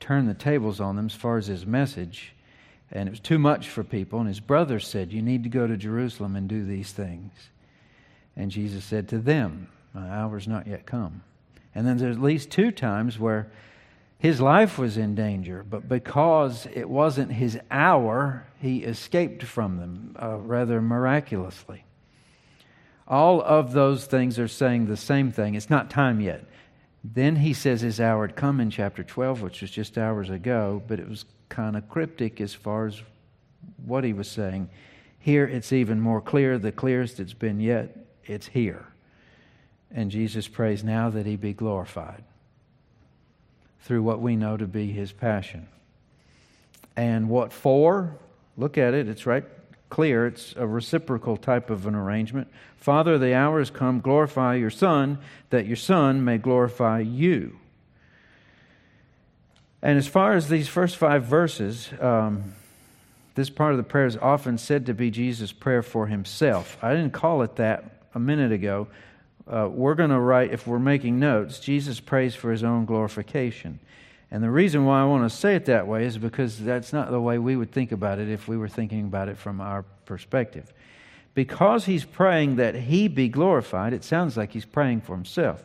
turned 0.00 0.28
the 0.28 0.34
tables 0.34 0.80
on 0.80 0.96
them 0.96 1.06
as 1.06 1.14
far 1.14 1.38
as 1.38 1.46
his 1.46 1.64
message. 1.64 2.34
And 2.90 3.08
it 3.08 3.12
was 3.12 3.20
too 3.20 3.38
much 3.38 3.68
for 3.68 3.82
people. 3.82 4.18
And 4.18 4.28
his 4.28 4.40
brothers 4.40 4.86
said, 4.86 5.12
You 5.12 5.22
need 5.22 5.44
to 5.44 5.48
go 5.48 5.66
to 5.66 5.76
Jerusalem 5.76 6.36
and 6.36 6.48
do 6.48 6.64
these 6.64 6.92
things. 6.92 7.32
And 8.36 8.50
Jesus 8.50 8.84
said 8.84 9.08
to 9.08 9.18
them, 9.18 9.68
My 9.94 10.08
hour's 10.08 10.48
not 10.48 10.66
yet 10.66 10.86
come. 10.86 11.22
And 11.74 11.86
then 11.86 11.96
there's 11.96 12.16
at 12.16 12.22
least 12.22 12.50
two 12.50 12.70
times 12.70 13.18
where 13.18 13.50
his 14.22 14.40
life 14.40 14.78
was 14.78 14.96
in 14.96 15.16
danger, 15.16 15.64
but 15.68 15.88
because 15.88 16.68
it 16.72 16.88
wasn't 16.88 17.32
his 17.32 17.58
hour, 17.72 18.46
he 18.60 18.84
escaped 18.84 19.42
from 19.42 19.78
them 19.78 20.16
uh, 20.22 20.36
rather 20.36 20.80
miraculously. 20.80 21.84
All 23.08 23.42
of 23.42 23.72
those 23.72 24.06
things 24.06 24.38
are 24.38 24.46
saying 24.46 24.86
the 24.86 24.96
same 24.96 25.32
thing. 25.32 25.56
It's 25.56 25.68
not 25.68 25.90
time 25.90 26.20
yet. 26.20 26.44
Then 27.02 27.34
he 27.34 27.52
says 27.52 27.80
his 27.80 27.98
hour 27.98 28.24
had 28.24 28.36
come 28.36 28.60
in 28.60 28.70
chapter 28.70 29.02
12, 29.02 29.42
which 29.42 29.60
was 29.60 29.72
just 29.72 29.98
hours 29.98 30.30
ago, 30.30 30.80
but 30.86 31.00
it 31.00 31.08
was 31.08 31.24
kind 31.48 31.76
of 31.76 31.88
cryptic 31.88 32.40
as 32.40 32.54
far 32.54 32.86
as 32.86 33.02
what 33.84 34.04
he 34.04 34.12
was 34.12 34.28
saying. 34.28 34.70
Here 35.18 35.48
it's 35.48 35.72
even 35.72 36.00
more 36.00 36.20
clear, 36.20 36.60
the 36.60 36.70
clearest 36.70 37.18
it's 37.18 37.34
been 37.34 37.58
yet. 37.58 37.96
It's 38.24 38.46
here. 38.46 38.86
And 39.90 40.12
Jesus 40.12 40.46
prays 40.46 40.84
now 40.84 41.10
that 41.10 41.26
he 41.26 41.34
be 41.34 41.54
glorified 41.54 42.22
through 43.82 44.02
what 44.02 44.20
we 44.20 44.36
know 44.36 44.56
to 44.56 44.66
be 44.66 44.90
his 44.92 45.12
passion. 45.12 45.68
And 46.96 47.28
what 47.28 47.52
for? 47.52 48.16
Look 48.56 48.78
at 48.78 48.94
it, 48.94 49.08
it's 49.08 49.26
right 49.26 49.44
clear. 49.92 50.26
It's 50.26 50.54
a 50.56 50.66
reciprocal 50.66 51.36
type 51.36 51.68
of 51.68 51.86
an 51.86 51.94
arrangement. 51.94 52.48
Father, 52.78 53.18
the 53.18 53.34
hour 53.34 53.58
has 53.58 53.70
come. 53.70 54.00
Glorify 54.00 54.54
your 54.54 54.70
Son, 54.70 55.18
that 55.50 55.66
your 55.66 55.76
Son 55.76 56.24
may 56.24 56.38
glorify 56.38 57.00
you. 57.00 57.58
And 59.82 59.98
as 59.98 60.06
far 60.06 60.32
as 60.32 60.48
these 60.48 60.66
first 60.66 60.96
five 60.96 61.24
verses, 61.24 61.90
um, 62.00 62.54
this 63.34 63.50
part 63.50 63.72
of 63.72 63.76
the 63.76 63.82
prayer 63.82 64.06
is 64.06 64.16
often 64.16 64.56
said 64.56 64.86
to 64.86 64.94
be 64.94 65.10
Jesus' 65.10 65.52
prayer 65.52 65.82
for 65.82 66.06
himself. 66.06 66.78
I 66.82 66.94
didn't 66.94 67.12
call 67.12 67.42
it 67.42 67.56
that 67.56 67.84
a 68.14 68.18
minute 68.18 68.50
ago. 68.50 68.88
Uh, 69.50 69.68
we're 69.70 69.94
going 69.94 70.10
to 70.10 70.20
write, 70.20 70.52
if 70.52 70.66
we're 70.66 70.78
making 70.78 71.18
notes, 71.18 71.58
Jesus 71.58 72.00
prays 72.00 72.34
for 72.34 72.50
his 72.50 72.62
own 72.62 72.84
glorification. 72.84 73.80
And 74.30 74.42
the 74.42 74.50
reason 74.50 74.84
why 74.84 75.02
I 75.02 75.04
want 75.04 75.30
to 75.30 75.36
say 75.36 75.56
it 75.56 75.66
that 75.66 75.86
way 75.86 76.04
is 76.04 76.16
because 76.16 76.58
that's 76.58 76.92
not 76.92 77.10
the 77.10 77.20
way 77.20 77.38
we 77.38 77.56
would 77.56 77.70
think 77.70 77.92
about 77.92 78.18
it 78.18 78.28
if 78.30 78.48
we 78.48 78.56
were 78.56 78.68
thinking 78.68 79.04
about 79.04 79.28
it 79.28 79.36
from 79.36 79.60
our 79.60 79.82
perspective. 80.06 80.72
Because 81.34 81.84
he's 81.84 82.04
praying 82.04 82.56
that 82.56 82.74
he 82.74 83.08
be 83.08 83.28
glorified, 83.28 83.92
it 83.92 84.04
sounds 84.04 84.36
like 84.36 84.52
he's 84.52 84.64
praying 84.64 85.00
for 85.02 85.14
himself. 85.14 85.62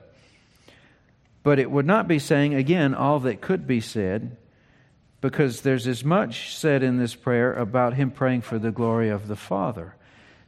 But 1.44 1.60
it 1.60 1.72
would 1.72 1.86
not 1.86 2.08
be 2.08 2.20
saying, 2.20 2.56
again, 2.56 2.94
all 2.94 3.20
that 3.22 3.42
could 3.42 3.68
be 3.68 3.80
said, 3.80 4.36
because 5.22 5.62
there's 5.62 5.88
as 5.88 6.04
much 6.04 6.56
said 6.56 6.84
in 6.84 6.98
this 6.98 7.16
prayer 7.16 7.54
about 7.54 7.94
him 7.94 8.12
praying 8.12 8.42
for 8.42 8.60
the 8.60 8.72
glory 8.72 9.10
of 9.10 9.28
the 9.28 9.36
Father. 9.36 9.96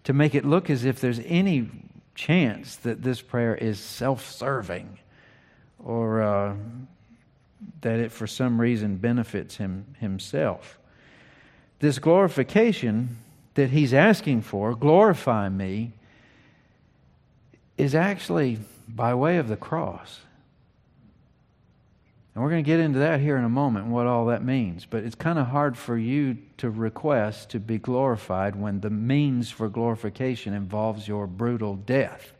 To 0.06 0.14
make 0.14 0.36
it 0.36 0.46
look 0.46 0.70
as 0.70 0.84
if 0.84 1.00
there's 1.00 1.20
any 1.26 1.70
chance 2.20 2.76
that 2.78 3.02
this 3.02 3.22
prayer 3.22 3.56
is 3.56 3.80
self 3.80 4.30
serving 4.30 5.00
or. 5.80 6.22
Uh, 6.22 6.56
that 7.82 8.00
it 8.00 8.12
for 8.12 8.28
some 8.28 8.60
reason 8.60 8.98
benefits 8.98 9.58
him 9.58 9.86
himself. 10.00 10.80
This 11.80 12.00
glorification 12.00 13.18
that 13.54 13.70
he's 13.70 13.94
asking 13.94 14.42
for, 14.42 14.76
glorify 14.76 15.50
me, 15.50 15.94
is 17.78 17.96
actually 17.96 18.60
by 18.88 19.14
way 19.14 19.38
of 19.38 19.48
the 19.48 19.56
cross. 19.56 20.22
And 22.40 22.46
we're 22.46 22.52
going 22.52 22.64
to 22.64 22.72
get 22.72 22.80
into 22.80 23.00
that 23.00 23.20
here 23.20 23.36
in 23.36 23.44
a 23.44 23.50
moment 23.50 23.88
what 23.88 24.08
all 24.08 24.28
that 24.28 24.46
means. 24.46 24.86
But 24.90 25.04
it's 25.04 25.14
kind 25.14 25.38
of 25.38 25.48
hard 25.48 25.78
for 25.78 25.98
you 25.98 26.38
to 26.60 26.70
request 26.70 27.50
to 27.50 27.60
be 27.60 27.78
glorified 27.78 28.56
when 28.56 28.80
the 28.80 28.90
means 28.90 29.52
for 29.52 29.68
glorification 29.68 30.54
involves 30.54 31.06
your 31.06 31.28
brutal 31.28 31.76
death. 31.76 32.32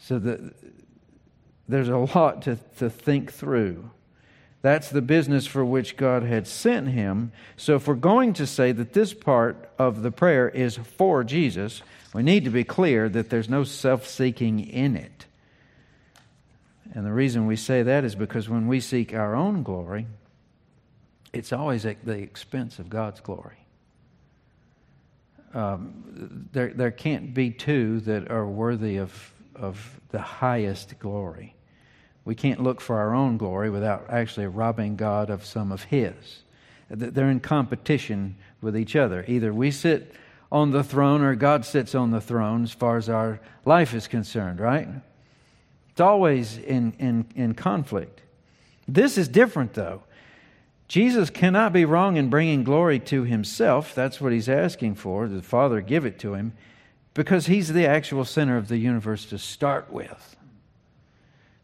So 0.00 0.18
the, 0.18 0.52
there's 1.68 1.90
a 1.90 1.98
lot 1.98 2.42
to, 2.42 2.58
to 2.78 2.90
think 2.90 3.32
through. 3.32 3.88
That's 4.62 4.90
the 4.90 5.00
business 5.00 5.46
for 5.46 5.64
which 5.64 5.96
God 5.96 6.24
had 6.24 6.48
sent 6.48 6.88
him. 6.88 7.30
So, 7.56 7.76
if 7.76 7.86
we're 7.86 7.94
going 7.94 8.32
to 8.32 8.48
say 8.48 8.72
that 8.72 8.94
this 8.94 9.14
part 9.14 9.70
of 9.78 10.02
the 10.02 10.10
prayer 10.10 10.48
is 10.48 10.76
for 10.76 11.22
Jesus, 11.22 11.82
we 12.12 12.24
need 12.24 12.46
to 12.46 12.50
be 12.50 12.64
clear 12.64 13.08
that 13.08 13.30
there's 13.30 13.48
no 13.48 13.62
self 13.62 14.08
seeking 14.08 14.58
in 14.58 14.96
it. 14.96 15.26
And 16.94 17.06
the 17.06 17.12
reason 17.12 17.46
we 17.46 17.56
say 17.56 17.82
that 17.82 18.04
is 18.04 18.14
because 18.14 18.48
when 18.48 18.68
we 18.68 18.80
seek 18.80 19.14
our 19.14 19.34
own 19.34 19.62
glory, 19.62 20.06
it's 21.32 21.52
always 21.52 21.86
at 21.86 22.04
the 22.04 22.18
expense 22.18 22.78
of 22.78 22.90
God's 22.90 23.20
glory. 23.20 23.66
Um, 25.54 26.48
there, 26.52 26.72
there 26.72 26.90
can't 26.90 27.34
be 27.34 27.50
two 27.50 28.00
that 28.00 28.30
are 28.30 28.46
worthy 28.46 28.98
of, 28.98 29.32
of 29.54 30.00
the 30.10 30.20
highest 30.20 30.98
glory. 30.98 31.54
We 32.24 32.34
can't 32.34 32.62
look 32.62 32.80
for 32.80 32.98
our 32.98 33.14
own 33.14 33.36
glory 33.36 33.70
without 33.70 34.06
actually 34.08 34.46
robbing 34.46 34.96
God 34.96 35.30
of 35.30 35.44
some 35.44 35.72
of 35.72 35.84
His. 35.84 36.14
They're 36.88 37.30
in 37.30 37.40
competition 37.40 38.36
with 38.60 38.76
each 38.76 38.96
other. 38.96 39.24
Either 39.26 39.52
we 39.52 39.70
sit 39.70 40.14
on 40.50 40.70
the 40.70 40.84
throne 40.84 41.22
or 41.22 41.34
God 41.34 41.64
sits 41.64 41.94
on 41.94 42.10
the 42.10 42.20
throne 42.20 42.64
as 42.64 42.72
far 42.72 42.98
as 42.98 43.08
our 43.08 43.40
life 43.64 43.94
is 43.94 44.06
concerned, 44.06 44.60
right? 44.60 44.88
It's 45.92 46.00
always 46.00 46.58
in, 46.58 46.94
in, 46.98 47.26
in 47.34 47.54
conflict. 47.54 48.22
This 48.88 49.18
is 49.18 49.28
different, 49.28 49.74
though. 49.74 50.02
Jesus 50.88 51.30
cannot 51.30 51.72
be 51.72 51.84
wrong 51.84 52.16
in 52.16 52.28
bringing 52.28 52.64
glory 52.64 52.98
to 53.00 53.24
himself. 53.24 53.94
That's 53.94 54.20
what 54.20 54.32
he's 54.32 54.48
asking 54.48 54.96
for. 54.96 55.28
The 55.28 55.42
Father 55.42 55.80
give 55.80 56.04
it 56.04 56.18
to 56.20 56.34
him 56.34 56.52
because 57.14 57.46
he's 57.46 57.72
the 57.72 57.86
actual 57.86 58.24
center 58.24 58.56
of 58.56 58.68
the 58.68 58.78
universe 58.78 59.26
to 59.26 59.38
start 59.38 59.90
with. 59.90 60.36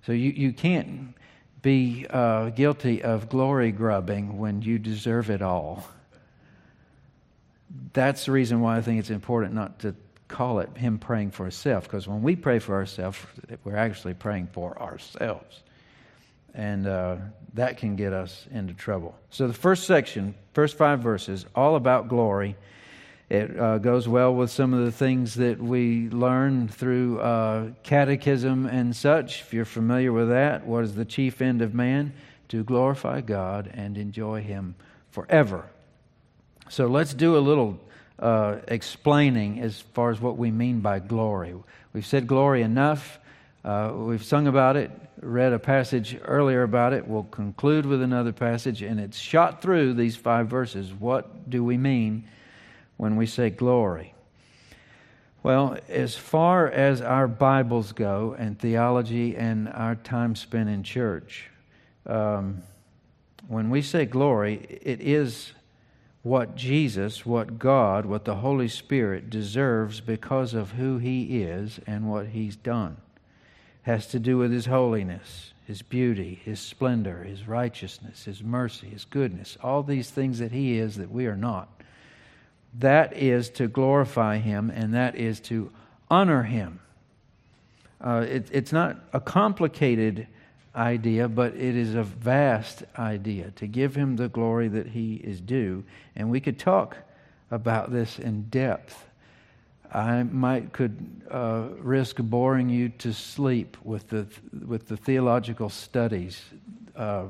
So 0.06 0.12
you, 0.12 0.30
you 0.30 0.52
can't 0.52 1.14
be 1.61 2.06
uh, 2.08 2.50
guilty 2.50 3.02
of 3.02 3.28
glory 3.28 3.73
grubbing 3.73 4.38
when 4.38 4.62
you 4.62 4.78
deserve 4.78 5.30
it 5.30 5.42
all. 5.42 5.87
That's 7.92 8.26
the 8.26 8.32
reason 8.32 8.61
why 8.61 8.78
I 8.78 8.82
think 8.82 9.00
it's 9.00 9.11
important 9.11 9.54
not 9.54 9.80
to 9.80 9.94
call 10.28 10.61
it 10.61 10.76
him 10.76 10.99
praying 10.99 11.30
for 11.32 11.44
himself, 11.44 11.85
because 11.85 12.06
when 12.06 12.23
we 12.23 12.37
pray 12.37 12.58
for 12.58 12.75
ourselves, 12.75 13.18
we're 13.64 13.76
actually 13.76 14.14
praying 14.14 14.49
for 14.52 14.80
ourselves. 14.80 15.62
And 16.54 16.87
uh, 16.87 17.16
that 17.54 17.78
can 17.78 17.97
get 17.97 18.12
us 18.12 18.47
into 18.50 18.75
trouble. 18.75 19.14
So 19.30 19.47
the 19.47 19.54
first 19.54 19.87
section, 19.87 20.35
first 20.54 20.76
five 20.76 21.00
verses, 21.00 21.47
all 21.54 21.76
about 21.76 22.08
glory 22.08 22.56
it 23.30 23.61
uh, 23.61 23.76
goes 23.76 24.08
well 24.08 24.35
with 24.35 24.50
some 24.50 24.73
of 24.73 24.87
the 24.87 24.92
things 24.92 25.35
that 25.35 25.61
we 25.61 26.08
learn 26.08 26.68
through 26.68 27.20
uh, 27.20 27.70
catechism 27.82 28.64
and 28.64 28.97
such. 28.97 29.42
If 29.42 29.52
you're 29.52 29.66
familiar 29.66 30.12
with 30.12 30.30
that, 30.30 30.66
what 30.66 30.85
is 30.85 30.94
the 30.94 31.04
chief 31.04 31.42
end 31.42 31.61
of 31.61 31.75
man? 31.75 32.14
To 32.49 32.64
glorify 32.64 33.20
God 33.20 33.70
and 33.75 33.99
enjoy 33.99 34.40
Him 34.40 34.76
forever. 35.11 35.66
So 36.70 36.87
let's 36.87 37.12
do 37.12 37.37
a 37.37 37.40
little 37.40 37.78
uh, 38.18 38.56
explaining 38.68 39.60
as 39.60 39.80
far 39.80 40.10
as 40.10 40.20
what 40.20 40.37
we 40.37 40.50
mean 40.50 40.80
by 40.80 40.98
glory. 40.98 41.54
We've 41.92 42.06
said 42.06 42.26
glory 42.26 42.62
enough. 42.62 43.18
Uh, 43.64 43.92
we've 43.94 44.25
sung 44.25 44.46
about 44.46 44.76
it, 44.76 44.90
read 45.20 45.52
a 45.52 45.58
passage 45.58 46.18
earlier 46.25 46.62
about 46.62 46.92
it. 46.92 47.06
We'll 47.06 47.25
conclude 47.25 47.87
with 47.87 48.02
another 48.02 48.32
passage, 48.32 48.82
and 48.82 49.00
it's 49.00 49.18
shot 49.18 49.62
through 49.62 49.94
these 49.94 50.16
five 50.16 50.48
verses. 50.48 50.92
What 50.92 51.50
do 51.50 51.62
we 51.64 51.76
mean? 51.76 52.25
when 52.98 53.16
we 53.16 53.25
say 53.25 53.48
glory? 53.48 54.12
Well, 55.42 55.78
as 55.88 56.14
far 56.14 56.68
as 56.68 57.00
our 57.00 57.26
Bibles 57.26 57.92
go 57.92 58.37
and 58.38 58.58
theology 58.58 59.34
and 59.37 59.68
our 59.68 59.94
time 59.94 60.34
spent 60.34 60.68
in 60.68 60.82
church, 60.82 61.48
um, 62.06 62.62
when 63.46 63.70
we 63.70 63.80
say 63.80 64.04
glory, 64.04 64.80
it 64.82 65.00
is 65.00 65.52
what 66.28 66.54
Jesus, 66.54 67.25
what 67.25 67.58
God, 67.58 68.04
what 68.04 68.26
the 68.26 68.37
Holy 68.37 68.68
Spirit 68.68 69.30
deserves 69.30 70.02
because 70.02 70.52
of 70.52 70.73
who 70.73 70.99
He 70.99 71.40
is 71.40 71.80
and 71.87 72.11
what 72.11 72.26
He's 72.28 72.54
done. 72.54 72.99
It 73.82 73.90
has 73.90 74.06
to 74.08 74.18
do 74.18 74.37
with 74.37 74.52
His 74.52 74.66
holiness, 74.66 75.54
His 75.66 75.80
beauty, 75.80 76.38
His 76.44 76.61
splendor, 76.61 77.25
His 77.25 77.49
righteousness, 77.49 78.26
His 78.26 78.42
mercy, 78.42 78.88
His 78.88 79.06
goodness, 79.06 79.56
all 79.62 79.82
these 79.82 80.11
things 80.11 80.38
that 80.38 80.52
He 80.52 80.76
is 80.78 80.97
that 80.97 81.11
we 81.11 81.26
are 81.26 81.37
not. 81.37 81.68
That 82.78 83.16
is 83.16 83.49
to 83.50 83.66
glorify 83.66 84.37
Him 84.37 84.68
and 84.68 84.92
that 84.92 85.16
is 85.16 85.40
to 85.40 85.73
honor 86.11 86.42
Him. 86.42 86.81
Uh, 88.05 88.26
it, 88.29 88.48
it's 88.53 88.72
not 88.72 88.98
a 89.14 89.20
complicated 89.20 90.26
idea, 90.79 91.29
but 91.29 91.55
it 91.57 91.77
is 91.77 91.95
a 91.95 92.05
vast 92.05 92.85
idea 92.99 93.51
to 93.57 93.67
give 93.67 93.95
Him 93.95 94.17
the 94.17 94.29
glory 94.29 94.69
that 94.69 94.87
He 94.87 95.17
is 95.17 95.41
due. 95.41 95.85
And 96.17 96.31
we 96.31 96.41
could 96.41 96.59
talk 96.59 96.97
about 97.51 97.93
this 97.93 98.19
in 98.19 98.45
depth. 98.45 99.05
I 99.93 100.23
might 100.23 100.73
could 100.73 101.23
uh, 101.31 101.69
risk 101.79 102.17
boring 102.19 102.69
you 102.69 102.91
to 102.91 103.12
sleep 103.12 103.77
with 103.83 104.09
the 104.09 104.27
with 104.67 104.88
the 104.88 104.97
theological 104.97 105.71
studies 105.71 106.43
uh, 106.95 107.25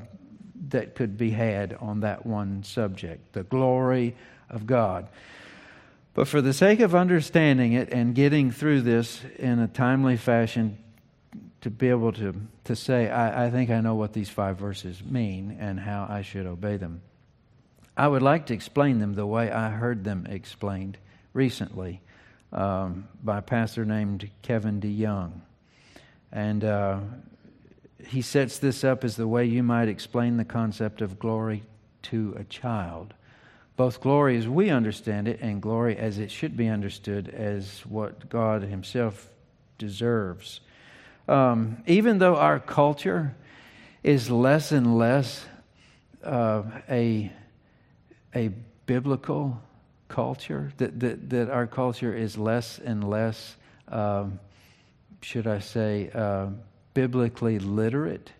that 0.69 0.95
could 0.95 1.17
be 1.17 1.31
had 1.31 1.75
on 1.79 2.01
that 2.01 2.25
one 2.25 2.63
subject, 2.63 3.33
the 3.33 3.43
glory 3.43 4.15
of 4.49 4.67
God. 4.67 5.07
But 6.13 6.27
for 6.27 6.41
the 6.41 6.53
sake 6.53 6.81
of 6.81 6.93
understanding 6.93 7.73
it 7.73 7.93
and 7.93 8.13
getting 8.13 8.51
through 8.51 8.81
this 8.81 9.21
in 9.37 9.59
a 9.59 9.67
timely 9.69 10.17
fashion, 10.17 10.77
to 11.61 11.69
be 11.69 11.89
able 11.89 12.11
to, 12.13 12.33
to 12.63 12.75
say, 12.75 13.09
I, 13.09 13.45
I 13.45 13.49
think 13.49 13.69
I 13.69 13.81
know 13.81 13.95
what 13.95 14.13
these 14.13 14.29
five 14.29 14.57
verses 14.57 15.03
mean 15.03 15.57
and 15.59 15.79
how 15.79 16.07
I 16.09 16.21
should 16.21 16.45
obey 16.45 16.77
them, 16.77 17.01
I 17.97 18.07
would 18.07 18.21
like 18.21 18.45
to 18.47 18.53
explain 18.53 18.99
them 18.99 19.13
the 19.13 19.25
way 19.25 19.51
I 19.51 19.69
heard 19.69 20.03
them 20.03 20.25
explained 20.29 20.97
recently 21.33 22.01
um, 22.53 23.07
by 23.23 23.39
a 23.39 23.41
pastor 23.41 23.83
named 23.83 24.29
Kevin 24.41 24.79
DeYoung. 24.79 25.41
And 26.31 26.63
uh, 26.63 26.99
he 28.07 28.21
sets 28.21 28.59
this 28.59 28.83
up 28.83 29.03
as 29.03 29.17
the 29.17 29.27
way 29.27 29.45
you 29.45 29.63
might 29.63 29.89
explain 29.89 30.37
the 30.37 30.45
concept 30.45 31.01
of 31.01 31.19
glory 31.19 31.63
to 32.03 32.35
a 32.37 32.45
child 32.45 33.13
both 33.79 34.01
glory 34.01 34.35
as 34.35 34.45
we 34.45 34.69
understand 34.69 35.25
it 35.25 35.39
and 35.39 35.61
glory 35.61 35.95
as 35.95 36.17
it 36.17 36.29
should 36.29 36.57
be 36.57 36.67
understood 36.67 37.29
as 37.29 37.79
what 37.85 38.27
God 38.27 38.61
Himself 38.61 39.29
deserves. 39.77 40.59
Um, 41.29 41.83
even 41.85 42.17
though 42.17 42.37
our 42.37 42.59
culture 42.59 43.35
is 44.01 44.31
less 44.31 44.71
and 44.71 44.97
less 44.97 45.45
uh, 46.23 46.63
a, 46.89 47.31
a 48.33 48.47
biblical 48.87 49.61
culture, 50.07 50.73
that, 50.77 50.99
that, 50.99 51.29
that 51.29 51.51
our 51.51 51.67
culture 51.67 52.15
is 52.15 52.35
less 52.35 52.79
and 52.79 53.07
less, 53.07 53.55
um, 53.89 54.39
should 55.21 55.45
I 55.45 55.59
say, 55.59 56.09
uh, 56.15 56.47
biblically 56.95 57.59
literate 57.59 58.31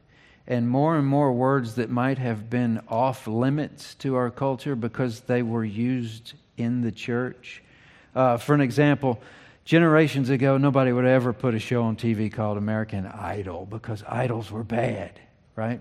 and 0.47 0.67
more 0.67 0.97
and 0.97 1.05
more 1.05 1.31
words 1.31 1.75
that 1.75 1.91
might 1.91 2.17
have 2.17 2.49
been 2.49 2.81
off 2.87 3.27
limits 3.27 3.93
to 3.95 4.15
our 4.15 4.31
culture 4.31 4.75
because 4.75 5.21
they 5.21 5.43
were 5.43 5.63
used 5.63 6.33
in 6.57 6.81
the 6.81 6.91
church. 6.91 7.61
Uh, 8.15 8.37
for 8.37 8.55
an 8.55 8.61
example, 8.61 9.21
generations 9.69 10.31
ago, 10.31 10.57
nobody 10.57 10.91
would 10.91 11.05
ever 11.05 11.31
put 11.31 11.53
a 11.53 11.59
show 11.59 11.83
on 11.83 11.95
TV 11.95 12.33
called 12.33 12.57
American 12.57 13.05
Idol 13.05 13.67
because 13.69 14.03
idols 14.07 14.49
were 14.49 14.63
bad, 14.63 15.19
right? 15.55 15.79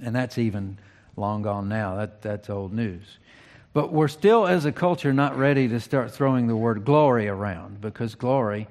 And 0.00 0.16
that's 0.16 0.38
even 0.38 0.78
long 1.14 1.42
gone 1.42 1.68
now. 1.68 1.96
That, 1.96 2.22
that's 2.22 2.48
old 2.48 2.72
news. 2.72 3.18
But 3.74 3.92
we're 3.92 4.08
still, 4.08 4.46
as 4.46 4.64
a 4.64 4.72
culture, 4.72 5.12
not 5.12 5.36
ready 5.36 5.68
to 5.68 5.78
start 5.78 6.10
throwing 6.10 6.46
the 6.46 6.56
word 6.56 6.86
glory 6.86 7.28
around 7.28 7.82
because 7.82 8.14
glory 8.14 8.66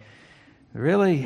really 0.73 1.17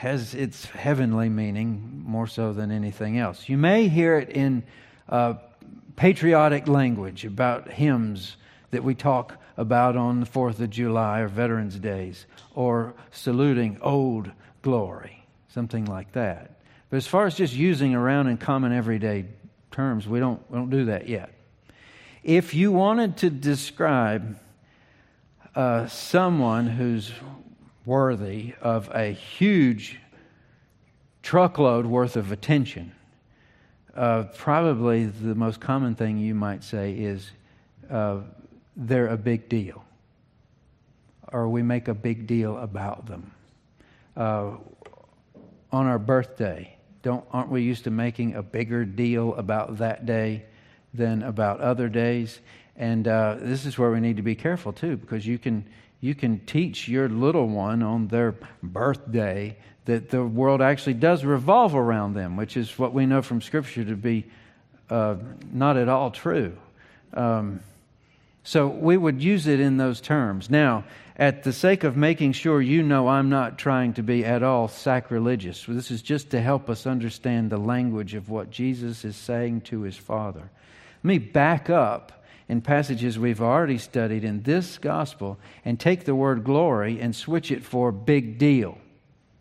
has 0.00 0.34
its 0.34 0.64
heavenly 0.64 1.28
meaning 1.28 2.04
more 2.06 2.26
so 2.26 2.54
than 2.54 2.70
anything 2.70 3.18
else. 3.18 3.50
You 3.50 3.58
may 3.58 3.86
hear 3.88 4.16
it 4.16 4.30
in 4.30 4.62
uh, 5.10 5.34
patriotic 5.96 6.68
language 6.68 7.26
about 7.26 7.70
hymns 7.70 8.38
that 8.70 8.82
we 8.82 8.94
talk 8.94 9.36
about 9.56 9.96
on 9.96 10.20
the 10.20 10.26
4th 10.26 10.60
of 10.60 10.70
July 10.70 11.20
or 11.20 11.28
Veterans 11.28 11.78
Days 11.78 12.26
or 12.54 12.94
saluting 13.10 13.78
old 13.80 14.30
glory, 14.62 15.26
something 15.48 15.84
like 15.86 16.12
that. 16.12 16.60
But 16.90 16.98
as 16.98 17.06
far 17.06 17.26
as 17.26 17.34
just 17.34 17.54
using 17.54 17.94
around 17.94 18.28
in 18.28 18.36
common 18.36 18.72
everyday 18.72 19.26
terms, 19.70 20.06
we 20.06 20.20
don't, 20.20 20.40
we 20.50 20.58
don't 20.58 20.70
do 20.70 20.86
that 20.86 21.08
yet. 21.08 21.32
If 22.22 22.54
you 22.54 22.72
wanted 22.72 23.18
to 23.18 23.30
describe 23.30 24.38
uh, 25.54 25.86
someone 25.86 26.66
who's 26.66 27.10
worthy 27.86 28.52
of 28.60 28.90
a 28.94 29.12
huge 29.12 29.98
truckload 31.22 31.86
worth 31.86 32.16
of 32.16 32.30
attention. 32.30 32.92
Uh, 33.96 34.24
probably 34.36 35.06
the 35.06 35.34
most 35.34 35.60
common 35.60 35.94
thing 35.94 36.18
you 36.18 36.34
might 36.34 36.62
say 36.62 36.92
is 36.92 37.30
uh, 37.90 38.18
they're 38.76 39.08
a 39.08 39.16
big 39.16 39.48
deal, 39.48 39.84
or 41.32 41.48
we 41.48 41.62
make 41.62 41.88
a 41.88 41.94
big 41.94 42.26
deal 42.26 42.58
about 42.58 43.06
them. 43.06 43.32
Uh, 44.16 44.52
on 45.72 45.86
our 45.86 45.98
birthday, 45.98 46.76
don't, 47.02 47.24
aren't 47.32 47.50
we 47.50 47.62
used 47.62 47.84
to 47.84 47.90
making 47.90 48.34
a 48.34 48.42
bigger 48.42 48.84
deal 48.84 49.34
about 49.34 49.78
that 49.78 50.06
day 50.06 50.44
than 50.94 51.22
about 51.22 51.60
other 51.60 51.88
days? 51.88 52.40
And 52.76 53.08
uh, 53.08 53.36
this 53.40 53.64
is 53.64 53.78
where 53.78 53.90
we 53.90 54.00
need 54.00 54.16
to 54.16 54.22
be 54.22 54.34
careful 54.34 54.72
too, 54.72 54.96
because 54.96 55.26
you 55.26 55.38
can 55.38 55.64
you 56.00 56.14
can 56.14 56.40
teach 56.40 56.88
your 56.88 57.08
little 57.08 57.48
one 57.48 57.82
on 57.82 58.08
their 58.08 58.34
birthday 58.62 59.56
that 59.86 60.10
the 60.10 60.22
world 60.22 60.60
actually 60.60 60.94
does 60.94 61.24
revolve 61.24 61.74
around 61.74 62.14
them, 62.14 62.36
which 62.36 62.56
is 62.56 62.78
what 62.78 62.92
we 62.92 63.06
know 63.06 63.22
from 63.22 63.40
Scripture 63.40 63.84
to 63.84 63.96
be 63.96 64.26
uh, 64.90 65.16
not 65.52 65.76
at 65.76 65.88
all 65.88 66.10
true. 66.10 66.56
Um, 67.14 67.60
so 68.46 68.68
we 68.68 68.96
would 68.96 69.20
use 69.20 69.48
it 69.48 69.58
in 69.58 69.76
those 69.76 70.00
terms. 70.00 70.48
Now, 70.48 70.84
at 71.16 71.42
the 71.42 71.52
sake 71.52 71.82
of 71.82 71.96
making 71.96 72.30
sure 72.30 72.62
you 72.62 72.80
know 72.80 73.08
I'm 73.08 73.28
not 73.28 73.58
trying 73.58 73.94
to 73.94 74.04
be 74.04 74.24
at 74.24 74.44
all 74.44 74.68
sacrilegious, 74.68 75.64
this 75.66 75.90
is 75.90 76.00
just 76.00 76.30
to 76.30 76.40
help 76.40 76.70
us 76.70 76.86
understand 76.86 77.50
the 77.50 77.58
language 77.58 78.14
of 78.14 78.30
what 78.30 78.50
Jesus 78.50 79.04
is 79.04 79.16
saying 79.16 79.62
to 79.62 79.80
his 79.80 79.96
Father. 79.96 80.48
Let 81.02 81.04
me 81.04 81.18
back 81.18 81.68
up 81.70 82.24
in 82.48 82.60
passages 82.60 83.18
we've 83.18 83.42
already 83.42 83.78
studied 83.78 84.22
in 84.22 84.44
this 84.44 84.78
gospel 84.78 85.38
and 85.64 85.80
take 85.80 86.04
the 86.04 86.14
word 86.14 86.44
glory 86.44 87.00
and 87.00 87.16
switch 87.16 87.50
it 87.50 87.64
for 87.64 87.90
big 87.90 88.38
deal. 88.38 88.78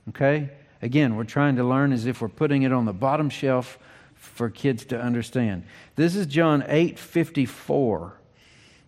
Okay? 0.10 0.50
Again, 0.82 1.15
we're 1.15 1.26
trying 1.26 1.58
to 1.58 1.63
learn 1.63 1.94
as 1.94 2.08
if 2.08 2.22
we're 2.22 2.28
putting 2.28 2.63
it 2.63 2.74
on 2.74 2.86
the 2.86 2.94
bottom 2.94 3.30
shelf 3.30 3.78
for 4.15 4.50
kids 4.50 4.84
to 4.86 5.00
understand. 5.00 5.63
This 5.96 6.15
is 6.15 6.26
John 6.26 6.63
8 6.68 6.98
54. 6.98 8.22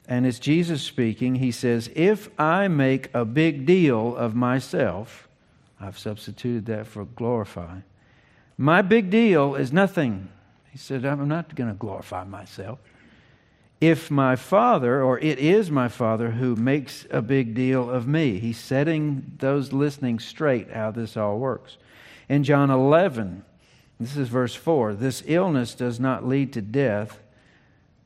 And 0.08 0.26
it's 0.26 0.40
Jesus 0.40 0.82
speaking. 0.82 1.36
He 1.36 1.52
says, 1.52 1.90
If 1.96 2.30
I 2.40 2.68
make 2.68 3.14
a 3.14 3.26
big 3.26 3.66
deal 3.66 4.16
of 4.16 4.36
myself, 4.36 5.28
I've 5.80 6.00
substituted 6.00 6.66
that 6.68 6.88
for 6.88 7.06
glorify. 7.06 7.80
My 8.58 8.82
big 8.82 9.10
deal 9.10 9.56
is 9.56 9.72
nothing. 9.72 10.30
He 10.72 10.78
said, 10.78 11.06
I'm 11.06 11.28
not 11.28 11.56
going 11.56 11.70
to 11.70 11.76
glorify 11.76 12.24
myself. 12.24 12.80
If 13.80 14.10
my 14.10 14.36
Father, 14.36 15.04
or 15.04 15.20
it 15.20 15.38
is 15.38 15.70
my 15.70 15.88
Father 15.88 16.32
who 16.32 16.56
makes 16.56 17.06
a 17.12 17.22
big 17.22 17.54
deal 17.54 17.90
of 17.90 18.08
me, 18.08 18.40
he's 18.40 18.58
setting 18.58 19.34
those 19.38 19.72
listening 19.72 20.18
straight 20.18 20.72
how 20.72 20.90
this 20.90 21.16
all 21.16 21.38
works. 21.38 21.78
In 22.28 22.44
John 22.44 22.72
11, 22.72 23.44
this 24.00 24.18
is 24.18 24.30
verse 24.30 24.56
4 24.56 24.96
this 24.96 25.24
illness 25.28 25.76
does 25.76 26.00
not 26.00 26.28
lead 26.28 26.54
to 26.54 26.62
death, 26.62 27.20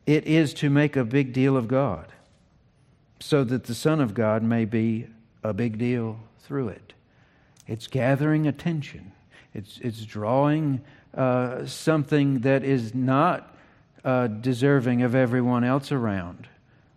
it 0.05 0.25
is 0.25 0.53
to 0.55 0.69
make 0.69 0.95
a 0.95 1.05
big 1.05 1.33
deal 1.33 1.55
of 1.55 1.67
God, 1.67 2.07
so 3.19 3.43
that 3.43 3.65
the 3.65 3.75
Son 3.75 4.01
of 4.01 4.13
God 4.13 4.43
may 4.43 4.65
be 4.65 5.07
a 5.43 5.53
big 5.53 5.77
deal 5.77 6.19
through 6.39 6.69
it. 6.69 6.93
It's 7.67 7.87
gathering 7.87 8.47
attention, 8.47 9.11
it's, 9.53 9.79
it's 9.81 10.05
drawing 10.05 10.81
uh, 11.13 11.65
something 11.65 12.39
that 12.39 12.63
is 12.63 12.95
not 12.95 13.55
uh, 14.03 14.27
deserving 14.27 15.01
of 15.01 15.13
everyone 15.13 15.63
else 15.63 15.91
around. 15.91 16.47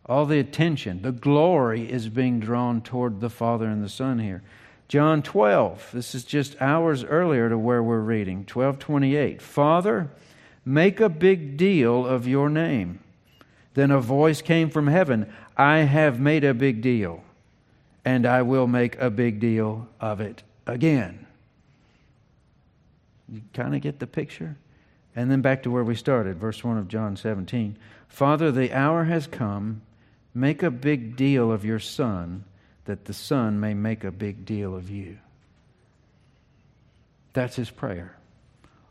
All 0.06 0.26
the 0.26 0.38
attention, 0.38 1.02
the 1.02 1.12
glory 1.12 1.90
is 1.90 2.08
being 2.08 2.38
drawn 2.38 2.80
toward 2.80 3.20
the 3.20 3.30
Father 3.30 3.66
and 3.66 3.82
the 3.82 3.88
Son 3.88 4.18
here. 4.18 4.42
John 4.86 5.22
12, 5.22 5.90
this 5.92 6.14
is 6.14 6.24
just 6.24 6.60
hours 6.60 7.04
earlier 7.04 7.48
to 7.48 7.56
where 7.56 7.82
we're 7.82 8.00
reading. 8.00 8.38
1228. 8.38 9.40
Father, 9.40 10.10
make 10.64 11.00
a 11.00 11.08
big 11.08 11.56
deal 11.56 12.06
of 12.06 12.26
your 12.26 12.48
name. 12.48 13.00
Then 13.74 13.90
a 13.90 14.00
voice 14.00 14.40
came 14.40 14.70
from 14.70 14.86
heaven 14.86 15.32
I 15.56 15.78
have 15.78 16.18
made 16.18 16.42
a 16.42 16.54
big 16.54 16.82
deal, 16.82 17.22
and 18.04 18.26
I 18.26 18.42
will 18.42 18.66
make 18.66 18.98
a 19.00 19.10
big 19.10 19.38
deal 19.38 19.88
of 20.00 20.20
it 20.20 20.42
again. 20.66 21.26
You 23.28 23.42
kind 23.52 23.74
of 23.74 23.80
get 23.80 24.00
the 24.00 24.06
picture? 24.06 24.56
And 25.16 25.30
then 25.30 25.42
back 25.42 25.62
to 25.62 25.70
where 25.70 25.84
we 25.84 25.94
started, 25.94 26.38
verse 26.38 26.64
1 26.64 26.76
of 26.76 26.88
John 26.88 27.16
17. 27.16 27.76
Father, 28.08 28.50
the 28.50 28.72
hour 28.72 29.04
has 29.04 29.26
come. 29.26 29.82
Make 30.34 30.64
a 30.64 30.70
big 30.70 31.14
deal 31.14 31.52
of 31.52 31.64
your 31.64 31.78
Son, 31.78 32.44
that 32.86 33.04
the 33.04 33.12
Son 33.12 33.60
may 33.60 33.74
make 33.74 34.02
a 34.02 34.10
big 34.10 34.44
deal 34.44 34.74
of 34.74 34.90
you. 34.90 35.18
That's 37.32 37.54
his 37.54 37.70
prayer. 37.70 38.16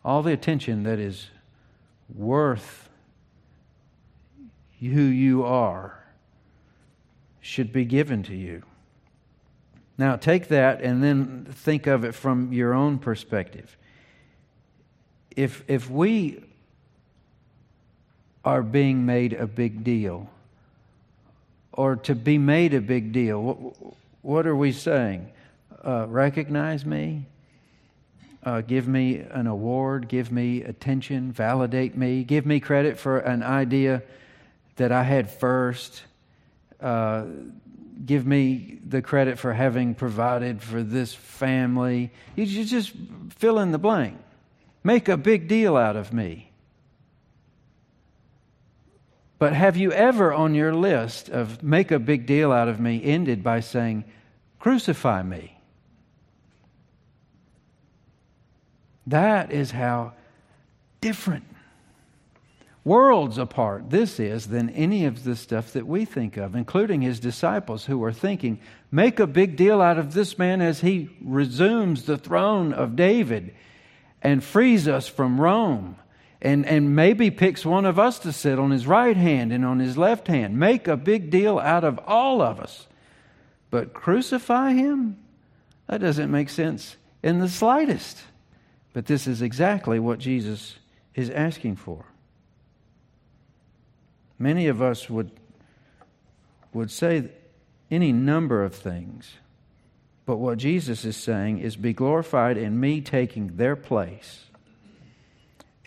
All 0.05 0.23
the 0.23 0.31
attention 0.31 0.83
that 0.83 0.99
is 0.99 1.27
worth 2.15 2.89
who 4.79 5.01
you 5.01 5.43
are 5.43 6.03
should 7.41 7.71
be 7.71 7.85
given 7.85 8.23
to 8.23 8.35
you. 8.35 8.63
Now, 9.97 10.15
take 10.15 10.47
that 10.47 10.81
and 10.81 11.03
then 11.03 11.45
think 11.45 11.87
of 11.87 12.03
it 12.03 12.13
from 12.13 12.51
your 12.51 12.73
own 12.73 12.97
perspective 12.99 13.77
if, 15.35 15.63
if 15.67 15.89
we 15.89 16.43
are 18.45 18.61
being 18.61 19.05
made 19.05 19.33
a 19.33 19.47
big 19.47 19.83
deal, 19.83 20.29
or 21.71 21.95
to 21.95 22.13
be 22.13 22.37
made 22.37 22.73
a 22.73 22.81
big 22.81 23.11
deal, 23.11 23.41
what, 23.41 23.95
what 24.21 24.47
are 24.47 24.55
we 24.55 24.71
saying? 24.71 25.31
Uh, 25.83 26.05
recognize 26.07 26.85
me? 26.85 27.25
Uh, 28.43 28.59
give 28.61 28.87
me 28.87 29.19
an 29.19 29.47
award, 29.47 30.09
give 30.09 30.31
me 30.31 30.63
attention, 30.63 31.31
validate 31.31 31.95
me, 31.95 32.25
give 32.25 32.45
me 32.45 32.59
credit 32.59 32.99
for 32.99 33.19
an 33.19 33.41
idea 33.41 34.03
that 34.75 34.91
I 34.91 35.03
had 35.03 35.31
first, 35.31 36.03
uh, 36.81 37.23
give 38.05 38.25
me 38.25 38.79
the 38.85 39.01
credit 39.01 39.39
for 39.39 39.53
having 39.53 39.95
provided 39.95 40.61
for 40.61 40.83
this 40.83 41.13
family. 41.13 42.11
You 42.35 42.65
just 42.65 42.91
fill 43.29 43.59
in 43.59 43.71
the 43.71 43.77
blank. 43.77 44.17
Make 44.83 45.07
a 45.07 45.15
big 45.15 45.47
deal 45.47 45.77
out 45.77 45.95
of 45.95 46.11
me. 46.11 46.51
But 49.39 49.53
have 49.53 49.77
you 49.77 49.91
ever 49.91 50.33
on 50.33 50.55
your 50.55 50.73
list 50.73 51.29
of 51.29 51.63
make 51.63 51.91
a 51.91 51.99
big 51.99 52.25
deal 52.25 52.51
out 52.51 52.67
of 52.67 52.79
me 52.79 53.01
ended 53.03 53.43
by 53.43 53.61
saying, 53.61 54.03
crucify 54.59 55.23
me? 55.23 55.52
That 59.07 59.51
is 59.51 59.71
how 59.71 60.13
different, 61.01 61.43
worlds 62.83 63.37
apart, 63.37 63.89
this 63.89 64.19
is 64.19 64.47
than 64.47 64.69
any 64.69 65.05
of 65.05 65.23
the 65.23 65.35
stuff 65.35 65.73
that 65.73 65.87
we 65.87 66.05
think 66.05 66.37
of, 66.37 66.55
including 66.55 67.01
his 67.01 67.19
disciples 67.19 67.85
who 67.85 68.03
are 68.03 68.13
thinking, 68.13 68.59
make 68.91 69.19
a 69.19 69.27
big 69.27 69.55
deal 69.55 69.81
out 69.81 69.97
of 69.97 70.13
this 70.13 70.37
man 70.37 70.61
as 70.61 70.81
he 70.81 71.09
resumes 71.21 72.03
the 72.03 72.17
throne 72.17 72.73
of 72.73 72.95
David 72.95 73.53
and 74.21 74.43
frees 74.43 74.87
us 74.87 75.07
from 75.07 75.39
Rome. 75.39 75.97
And, 76.41 76.65
and 76.65 76.93
maybe 76.93 77.31
picks 77.31 77.65
one 77.65 77.85
of 77.85 77.97
us 77.97 78.19
to 78.19 78.33
sit 78.33 78.59
on 78.59 78.71
his 78.71 78.85
right 78.85 79.15
hand 79.15 79.53
and 79.53 79.63
on 79.63 79.79
his 79.79 79.97
left 79.97 80.27
hand. 80.27 80.59
Make 80.59 80.89
a 80.89 80.97
big 80.97 81.29
deal 81.29 81.57
out 81.57 81.85
of 81.85 82.01
all 82.05 82.41
of 82.41 82.59
us. 82.59 82.85
But 83.69 83.93
crucify 83.93 84.73
him? 84.73 85.17
That 85.87 86.01
doesn't 86.01 86.29
make 86.29 86.49
sense 86.49 86.97
in 87.21 87.39
the 87.39 87.47
slightest. 87.47 88.21
But 88.93 89.07
this 89.07 89.27
is 89.27 89.41
exactly 89.41 89.99
what 89.99 90.19
Jesus 90.19 90.75
is 91.15 91.29
asking 91.31 91.75
for. 91.77 92.05
Many 94.37 94.67
of 94.67 94.81
us 94.81 95.09
would, 95.09 95.31
would 96.73 96.91
say 96.91 97.29
any 97.89 98.11
number 98.11 98.63
of 98.63 98.75
things. 98.75 99.33
But 100.25 100.37
what 100.37 100.57
Jesus 100.57 101.05
is 101.05 101.17
saying 101.17 101.59
is, 101.59 101.75
be 101.75 101.93
glorified 101.93 102.57
in 102.57 102.79
me 102.79 103.01
taking 103.01 103.57
their 103.57 103.75
place. 103.75 104.45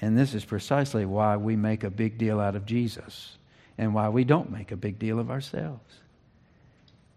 And 0.01 0.19
this 0.19 0.35
is 0.35 0.45
precisely 0.45 1.07
why 1.07 1.37
we 1.37 1.57
make 1.57 1.85
a 1.85 1.91
big 1.91 2.19
deal 2.19 2.39
out 2.39 2.55
of 2.55 2.67
Jesus 2.67 3.39
and 3.79 3.95
why 3.95 4.09
we 4.09 4.25
don't 4.25 4.51
make 4.51 4.73
a 4.73 4.77
big 4.77 4.99
deal 4.99 5.19
of 5.19 5.31
ourselves. 5.31 6.01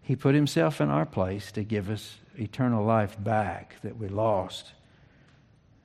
He 0.02 0.16
put 0.16 0.34
himself 0.34 0.80
in 0.80 0.88
our 0.88 1.06
place 1.06 1.52
to 1.52 1.62
give 1.62 1.90
us 1.90 2.16
eternal 2.38 2.84
life 2.84 3.22
back 3.22 3.76
that 3.82 3.98
we 3.98 4.08
lost 4.08 4.72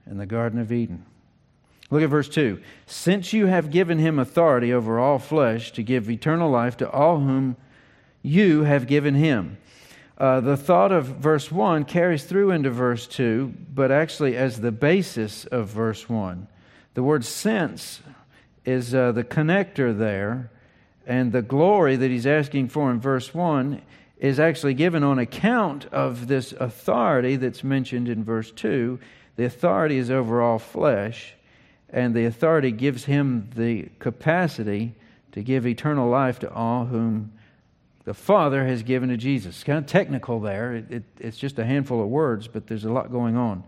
in 0.09 0.17
the 0.17 0.25
Garden 0.25 0.59
of 0.59 0.71
Eden. 0.71 1.05
Look 1.91 2.01
at 2.01 2.09
verse 2.09 2.29
2. 2.29 2.59
Since 2.85 3.33
you 3.33 3.45
have 3.45 3.71
given 3.71 3.99
him 3.99 4.17
authority 4.17 4.73
over 4.73 4.99
all 4.99 5.19
flesh 5.19 5.71
to 5.73 5.83
give 5.83 6.09
eternal 6.09 6.49
life 6.49 6.77
to 6.77 6.89
all 6.89 7.19
whom 7.19 7.57
you 8.21 8.63
have 8.63 8.87
given 8.87 9.13
him. 9.13 9.57
Uh, 10.17 10.39
the 10.39 10.57
thought 10.57 10.91
of 10.91 11.05
verse 11.05 11.51
1 11.51 11.83
carries 11.85 12.23
through 12.23 12.51
into 12.51 12.69
verse 12.69 13.05
2, 13.05 13.53
but 13.73 13.91
actually 13.91 14.35
as 14.35 14.61
the 14.61 14.71
basis 14.71 15.45
of 15.45 15.67
verse 15.67 16.09
1. 16.09 16.47
The 16.93 17.03
word 17.03 17.25
since 17.25 18.01
is 18.63 18.95
uh, 18.95 19.11
the 19.11 19.23
connector 19.23 19.95
there, 19.95 20.49
and 21.05 21.31
the 21.31 21.41
glory 21.41 21.97
that 21.97 22.09
he's 22.09 22.25
asking 22.25 22.69
for 22.69 22.89
in 22.89 22.99
verse 22.99 23.33
1 23.33 23.81
is 24.17 24.39
actually 24.39 24.73
given 24.73 25.03
on 25.03 25.19
account 25.19 25.85
of 25.87 26.27
this 26.27 26.53
authority 26.53 27.35
that's 27.35 27.63
mentioned 27.63 28.07
in 28.07 28.23
verse 28.23 28.51
2. 28.51 28.97
The 29.35 29.45
authority 29.45 29.97
is 29.97 30.09
over 30.09 30.41
all 30.41 30.59
flesh, 30.59 31.33
and 31.89 32.13
the 32.13 32.25
authority 32.25 32.71
gives 32.71 33.05
him 33.05 33.49
the 33.55 33.89
capacity 33.99 34.93
to 35.33 35.43
give 35.43 35.67
eternal 35.67 36.09
life 36.09 36.39
to 36.39 36.51
all 36.51 36.85
whom 36.85 37.33
the 38.05 38.13
Father 38.13 38.65
has 38.65 38.83
given 38.83 39.09
to 39.09 39.17
Jesus. 39.17 39.55
It's 39.55 39.63
kind 39.63 39.79
of 39.79 39.87
technical 39.87 40.39
there. 40.39 40.75
It, 40.75 40.91
it, 40.91 41.03
it's 41.19 41.37
just 41.37 41.59
a 41.59 41.65
handful 41.65 42.01
of 42.01 42.07
words, 42.07 42.47
but 42.47 42.67
there's 42.67 42.85
a 42.85 42.91
lot 42.91 43.11
going 43.11 43.35
on. 43.35 43.63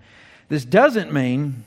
This 0.47 0.63
doesn't 0.63 1.11
mean 1.11 1.65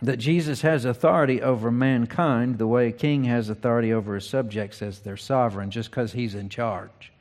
that 0.00 0.16
Jesus 0.16 0.62
has 0.62 0.84
authority 0.84 1.42
over 1.42 1.70
mankind 1.70 2.56
the 2.58 2.68
way 2.68 2.88
a 2.88 2.92
king 2.92 3.24
has 3.24 3.50
authority 3.50 3.92
over 3.92 4.14
his 4.14 4.28
subjects 4.28 4.80
as 4.80 5.00
their 5.00 5.16
sovereign, 5.16 5.70
just 5.70 5.90
because 5.90 6.12
he's 6.12 6.36
in 6.36 6.48
charge. 6.48 7.12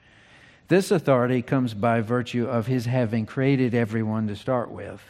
This 0.67 0.91
authority 0.91 1.41
comes 1.41 1.74
by 1.74 2.02
virtue 2.02 2.46
of 2.46 2.67
his 2.67 2.86
having 2.86 3.26
created 3.26 3.74
everyone 3.74 4.28
to 4.28 4.36
start 4.36 4.70
with 4.70 5.02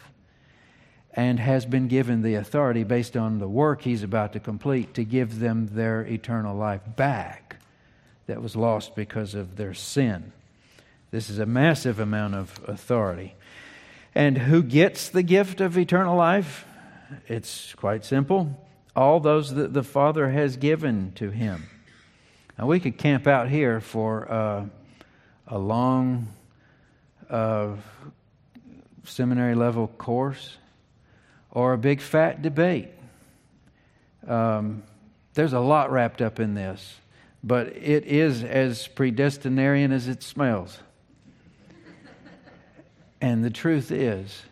and 1.18 1.40
has 1.40 1.66
been 1.66 1.88
given 1.88 2.22
the 2.22 2.36
authority 2.36 2.84
based 2.84 3.16
on 3.16 3.40
the 3.40 3.48
work 3.48 3.82
he's 3.82 4.04
about 4.04 4.34
to 4.34 4.38
complete 4.38 4.94
to 4.94 5.02
give 5.02 5.40
them 5.40 5.66
their 5.72 6.02
eternal 6.02 6.56
life 6.56 6.80
back 6.94 7.56
that 8.28 8.40
was 8.40 8.54
lost 8.54 8.94
because 8.94 9.34
of 9.34 9.56
their 9.56 9.74
sin. 9.74 10.30
This 11.10 11.28
is 11.28 11.40
a 11.40 11.44
massive 11.44 11.98
amount 11.98 12.36
of 12.36 12.60
authority. 12.68 13.34
And 14.14 14.38
who 14.38 14.62
gets 14.62 15.08
the 15.08 15.24
gift 15.24 15.60
of 15.60 15.76
eternal 15.76 16.16
life? 16.16 16.64
It's 17.26 17.74
quite 17.74 18.04
simple. 18.04 18.56
All 18.94 19.18
those 19.18 19.52
that 19.54 19.74
the 19.74 19.82
Father 19.82 20.30
has 20.30 20.56
given 20.56 21.10
to 21.16 21.30
him. 21.30 21.64
Now, 22.56 22.68
we 22.68 22.78
could 22.78 22.96
camp 22.96 23.26
out 23.26 23.48
here 23.48 23.80
for 23.80 24.30
uh, 24.30 24.66
a 25.48 25.58
long 25.58 26.28
uh, 27.28 27.70
seminary 29.02 29.56
level 29.56 29.88
course 29.88 30.58
or 31.58 31.72
a 31.72 31.78
big 31.78 32.00
fat 32.00 32.40
debate. 32.40 32.88
Um, 34.28 34.84
there's 35.34 35.54
a 35.54 35.58
lot 35.58 35.90
wrapped 35.90 36.22
up 36.22 36.38
in 36.38 36.54
this, 36.54 36.98
but 37.42 37.76
it 37.76 38.04
is 38.04 38.44
as 38.44 38.86
predestinarian 38.86 39.90
as 39.90 40.06
it 40.06 40.22
smells. 40.22 40.78
And 43.20 43.44
the 43.44 43.50
truth 43.50 43.90
is, 43.90 44.42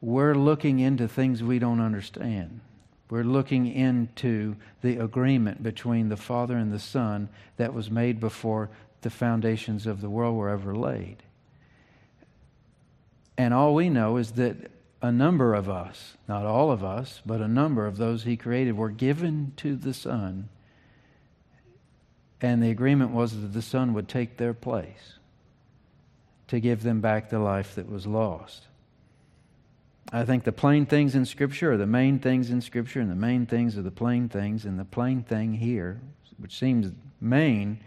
we're 0.00 0.34
looking 0.34 0.78
into 0.78 1.08
things 1.08 1.42
we 1.42 1.58
don't 1.58 1.80
understand. 1.80 2.62
We're 3.10 3.22
looking 3.22 3.66
into 3.66 4.56
the 4.80 4.96
agreement 4.96 5.62
between 5.62 6.08
the 6.08 6.16
Father 6.16 6.56
and 6.56 6.72
the 6.72 6.78
Son 6.78 7.28
that 7.58 7.74
was 7.74 7.90
made 7.90 8.18
before 8.18 8.70
the 9.02 9.10
foundations 9.10 9.86
of 9.86 10.00
the 10.00 10.08
world 10.08 10.38
were 10.38 10.48
ever 10.48 10.74
laid. 10.74 11.18
And 13.36 13.52
all 13.52 13.74
we 13.74 13.88
know 13.88 14.16
is 14.16 14.32
that 14.32 14.70
a 15.02 15.12
number 15.12 15.54
of 15.54 15.68
us, 15.68 16.16
not 16.26 16.46
all 16.46 16.70
of 16.70 16.82
us, 16.82 17.20
but 17.26 17.40
a 17.40 17.48
number 17.48 17.86
of 17.86 17.96
those 17.96 18.24
He 18.24 18.36
created 18.36 18.76
were 18.76 18.90
given 18.90 19.52
to 19.56 19.76
the 19.76 19.92
Son. 19.92 20.48
And 22.40 22.62
the 22.62 22.70
agreement 22.70 23.10
was 23.10 23.38
that 23.40 23.52
the 23.52 23.62
Son 23.62 23.92
would 23.94 24.08
take 24.08 24.36
their 24.36 24.54
place 24.54 25.18
to 26.48 26.60
give 26.60 26.82
them 26.82 27.00
back 27.00 27.30
the 27.30 27.38
life 27.38 27.74
that 27.74 27.90
was 27.90 28.06
lost. 28.06 28.66
I 30.12 30.24
think 30.24 30.44
the 30.44 30.52
plain 30.52 30.86
things 30.86 31.14
in 31.14 31.26
Scripture 31.26 31.72
are 31.72 31.76
the 31.76 31.86
main 31.86 32.18
things 32.18 32.50
in 32.50 32.60
Scripture, 32.60 33.00
and 33.00 33.10
the 33.10 33.16
main 33.16 33.46
things 33.46 33.76
are 33.76 33.82
the 33.82 33.90
plain 33.90 34.28
things. 34.28 34.64
And 34.64 34.78
the 34.78 34.84
plain 34.84 35.22
thing 35.22 35.54
here, 35.54 36.00
which 36.38 36.58
seems 36.58 36.92
main, 37.20 37.80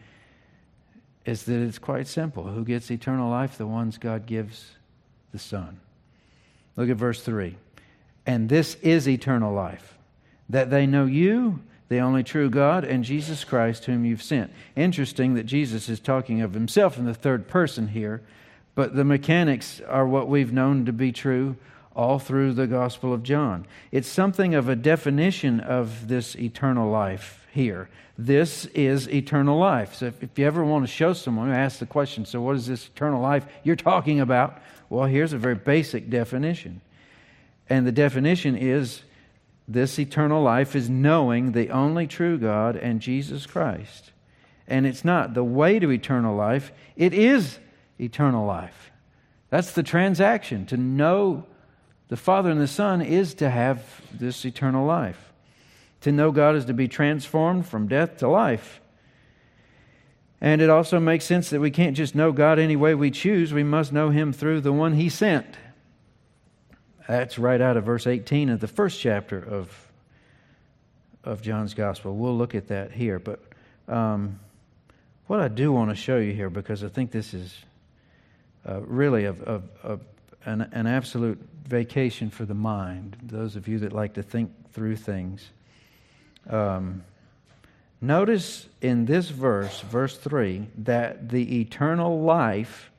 is 1.26 1.44
that 1.44 1.62
it's 1.62 1.80
quite 1.80 2.08
simple. 2.08 2.44
Who 2.44 2.66
gets 2.66 2.92
eternal 2.92 3.30
life? 3.30 3.58
The 3.58 3.68
ones 3.68 3.98
God 3.98 4.26
gives 4.26 4.77
the 5.32 5.40
Son. 5.40 5.80
Look 6.76 6.90
at 6.90 6.98
verse 6.98 7.22
3. 7.22 7.56
And 8.26 8.50
this 8.50 8.76
is 8.76 9.08
eternal 9.08 9.54
life, 9.54 9.98
that 10.50 10.70
they 10.70 10.86
know 10.86 11.06
you, 11.06 11.62
the 11.90 12.00
only 12.00 12.24
true 12.24 12.50
God, 12.50 12.84
and 12.84 13.04
Jesus 13.04 13.44
Christ, 13.44 13.86
whom 13.86 14.04
you've 14.04 14.22
sent. 14.22 14.52
Interesting 14.76 15.36
that 15.36 15.46
Jesus 15.46 15.88
is 15.88 16.00
talking 16.00 16.42
of 16.42 16.54
himself 16.54 16.98
in 16.98 17.06
the 17.06 17.14
third 17.14 17.48
person 17.48 17.90
here 17.90 18.22
but 18.78 18.96
the 18.96 19.04
mechanics 19.04 19.82
are 19.90 20.06
what 20.06 20.30
we've 20.30 20.54
known 20.54 20.86
to 20.86 20.94
be 20.94 21.12
true 21.12 21.56
all 21.98 22.20
through 22.20 22.54
the 22.54 22.68
Gospel 22.68 23.12
of 23.12 23.24
John. 23.24 23.66
It's 23.92 24.08
something 24.08 24.54
of 24.54 24.70
a 24.70 24.76
definition 24.76 25.60
of 25.60 26.08
this 26.08 26.36
eternal 26.36 26.92
life 26.92 27.48
here. 27.52 27.90
This 28.20 28.66
is 28.68 29.10
eternal 29.10 29.58
life. 29.58 29.96
So 29.96 30.06
if, 30.06 30.38
you 30.38 30.46
ever 30.46 30.64
want 30.64 30.86
to 30.86 30.92
show 30.92 31.14
someone 31.14 31.52
asks 31.52 31.80
the 31.80 31.88
question, 31.88 32.24
so 32.24 32.40
what 32.40 32.56
is 32.56 32.68
this 32.68 32.88
eternal 32.88 33.20
life 33.20 33.48
you're 33.64 33.76
talking 33.76 34.20
about? 34.20 34.62
Well, 34.90 35.06
here's 35.06 35.34
a 35.34 35.40
very 35.40 35.56
basic 35.56 36.10
definition. 36.10 36.82
And 37.68 37.86
the 37.86 37.92
definition 37.92 38.56
is 38.56 39.02
this 39.68 39.98
eternal 39.98 40.44
life 40.44 40.76
is 40.76 40.92
knowing 40.92 41.52
the 41.52 41.72
only 41.72 42.06
true 42.06 42.38
God 42.38 42.76
and 42.76 43.02
Jesus 43.02 43.48
Christ. 43.48 44.12
And 44.68 44.86
it's 44.86 45.04
not 45.04 45.34
the 45.34 45.44
way 45.44 45.80
to 45.80 45.92
eternal 45.92 46.36
life, 46.36 46.72
it 46.96 47.16
is 47.16 47.58
eternal 48.00 48.46
life. 48.46 48.92
That's 49.50 49.72
the 49.72 49.84
transaction. 49.84 50.68
To 50.68 50.78
know 50.78 51.46
the 52.10 52.18
Father 52.18 52.50
and 52.50 52.60
the 52.60 52.68
Son 52.68 53.02
is 53.02 53.34
to 53.36 53.50
have 53.50 53.84
this 54.14 54.46
eternal 54.46 54.86
life. 54.86 55.32
To 56.02 56.12
know 56.12 56.32
God 56.32 56.56
is 56.56 56.66
to 56.66 56.74
be 56.74 56.88
transformed 56.88 57.66
from 57.66 57.88
death 57.88 58.18
to 58.18 58.28
life. 58.28 58.80
And 60.40 60.62
it 60.62 60.70
also 60.70 61.00
makes 61.00 61.26
sense 61.26 61.50
that 61.50 61.60
we 61.60 61.72
can't 61.72 61.98
just 61.98 62.16
know 62.16 62.32
God 62.32 62.60
any 62.60 62.76
way 62.76 62.94
we 62.94 63.12
choose, 63.12 63.52
we 63.52 63.64
must 63.64 63.92
know 63.92 64.10
Him 64.10 64.32
through 64.32 64.62
the 64.62 64.72
one 64.72 64.94
He 64.94 65.10
sent. 65.10 65.46
That's 67.08 67.40
right 67.40 67.60
out 67.60 67.78
of 67.78 67.86
verse 67.86 68.06
18 68.06 68.50
of 68.50 68.60
the 68.60 68.68
first 68.68 69.00
chapter 69.00 69.40
of, 69.40 69.92
of 71.24 71.42
John's 71.42 71.74
Gospel. 71.74 72.16
We'll 72.16 72.38
look 72.38 72.54
at 72.54 72.68
that 72.68 72.92
here. 72.92 73.18
But 73.18 73.42
um, 73.88 74.40
what 75.26 75.40
I 75.40 75.48
do 75.48 75.72
want 75.72 75.90
to 75.90 75.96
show 75.96 76.18
you 76.18 76.34
here, 76.34 76.50
because 76.50 76.84
I 76.84 76.90
think 76.90 77.12
this 77.12 77.34
is 77.34 77.58
uh, 78.68 78.82
really 78.82 79.26
an, 79.26 80.12
an 80.46 80.88
absolute 80.88 81.57
vacation 81.68 82.30
for 82.30 82.46
the 82.46 82.54
mind, 82.54 83.18
those 83.22 83.56
of 83.56 83.68
you 83.68 83.80
that 83.80 83.94
like 83.94 84.14
to 84.14 84.24
think 84.24 84.72
through 84.72 84.96
things. 84.96 85.50
Um, 86.50 87.04
notice 88.00 88.68
in 88.82 89.06
this 89.06 89.30
verse, 89.30 89.82
verse 89.82 90.18
3, 90.18 90.68
that 90.80 91.30
the 91.30 91.62
eternal 91.62 92.22
life 92.22 92.92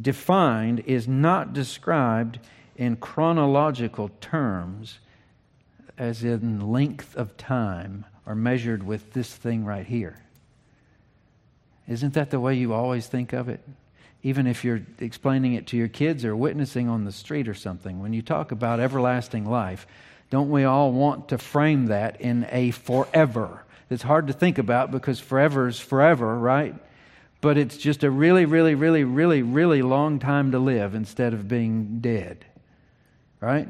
defined 0.00 0.80
is 0.80 1.06
not 1.06 1.52
described 1.52 2.38
in 2.76 2.96
chronological 2.96 4.10
terms, 4.20 4.98
as 5.98 6.24
in 6.24 6.72
length 6.72 7.14
of 7.16 7.36
time, 7.36 8.04
or 8.26 8.34
measured 8.34 8.82
with 8.82 9.12
this 9.12 9.32
thing 9.32 9.64
right 9.64 9.86
here. 9.86 10.18
Isn't 11.88 12.14
that 12.14 12.30
the 12.30 12.40
way 12.40 12.54
you 12.54 12.72
always 12.72 13.06
think 13.06 13.32
of 13.32 13.48
it? 13.48 13.60
Even 14.22 14.46
if 14.46 14.64
you're 14.64 14.82
explaining 15.00 15.54
it 15.54 15.66
to 15.68 15.76
your 15.76 15.88
kids 15.88 16.24
or 16.24 16.36
witnessing 16.36 16.88
on 16.88 17.04
the 17.04 17.12
street 17.12 17.48
or 17.48 17.54
something, 17.54 18.00
when 18.00 18.12
you 18.12 18.22
talk 18.22 18.52
about 18.52 18.78
everlasting 18.78 19.44
life, 19.44 19.86
don't 20.30 20.50
we 20.50 20.64
all 20.64 20.92
want 20.92 21.28
to 21.28 21.38
frame 21.38 21.86
that 21.86 22.20
in 22.20 22.46
a 22.50 22.70
forever? 22.70 23.64
It's 23.90 24.02
hard 24.02 24.28
to 24.28 24.32
think 24.32 24.58
about 24.58 24.90
because 24.90 25.20
forever 25.20 25.68
is 25.68 25.78
forever, 25.78 26.38
right? 26.38 26.74
But 27.40 27.58
it's 27.58 27.76
just 27.76 28.04
a 28.04 28.10
really, 28.10 28.46
really, 28.46 28.74
really, 28.74 29.04
really, 29.04 29.42
really 29.42 29.82
long 29.82 30.20
time 30.20 30.52
to 30.52 30.58
live 30.58 30.94
instead 30.94 31.34
of 31.34 31.48
being 31.48 31.98
dead, 32.00 32.46
right? 33.40 33.68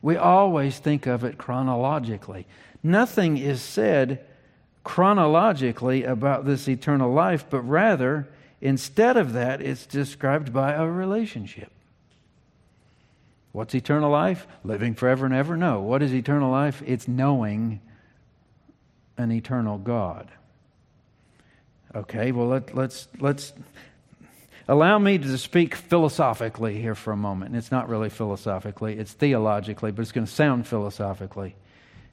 We 0.00 0.16
always 0.16 0.78
think 0.78 1.06
of 1.06 1.22
it 1.22 1.38
chronologically. 1.38 2.46
Nothing 2.82 3.36
is 3.36 3.60
said 3.60 4.24
chronologically 4.82 6.02
about 6.02 6.44
this 6.44 6.66
eternal 6.66 7.12
life, 7.12 7.44
but 7.48 7.60
rather, 7.60 8.28
Instead 8.62 9.16
of 9.16 9.32
that, 9.32 9.60
it's 9.60 9.86
described 9.86 10.52
by 10.52 10.72
a 10.72 10.86
relationship. 10.86 11.72
What's 13.50 13.74
eternal 13.74 14.08
life? 14.08 14.46
Living 14.62 14.94
forever 14.94 15.26
and 15.26 15.34
ever? 15.34 15.56
No. 15.56 15.80
What 15.80 16.00
is 16.00 16.14
eternal 16.14 16.52
life? 16.52 16.80
It's 16.86 17.08
knowing 17.08 17.80
an 19.18 19.32
eternal 19.32 19.78
God. 19.78 20.30
Okay, 21.92 22.30
well, 22.30 22.46
let, 22.46 22.72
let's, 22.72 23.08
let's 23.18 23.52
allow 24.68 24.96
me 24.96 25.18
to 25.18 25.38
speak 25.38 25.74
philosophically 25.74 26.80
here 26.80 26.94
for 26.94 27.12
a 27.12 27.16
moment. 27.16 27.50
And 27.50 27.58
it's 27.58 27.72
not 27.72 27.88
really 27.88 28.10
philosophically, 28.10 28.96
it's 28.96 29.12
theologically, 29.12 29.90
but 29.90 30.02
it's 30.02 30.12
going 30.12 30.26
to 30.26 30.32
sound 30.32 30.68
philosophically 30.68 31.56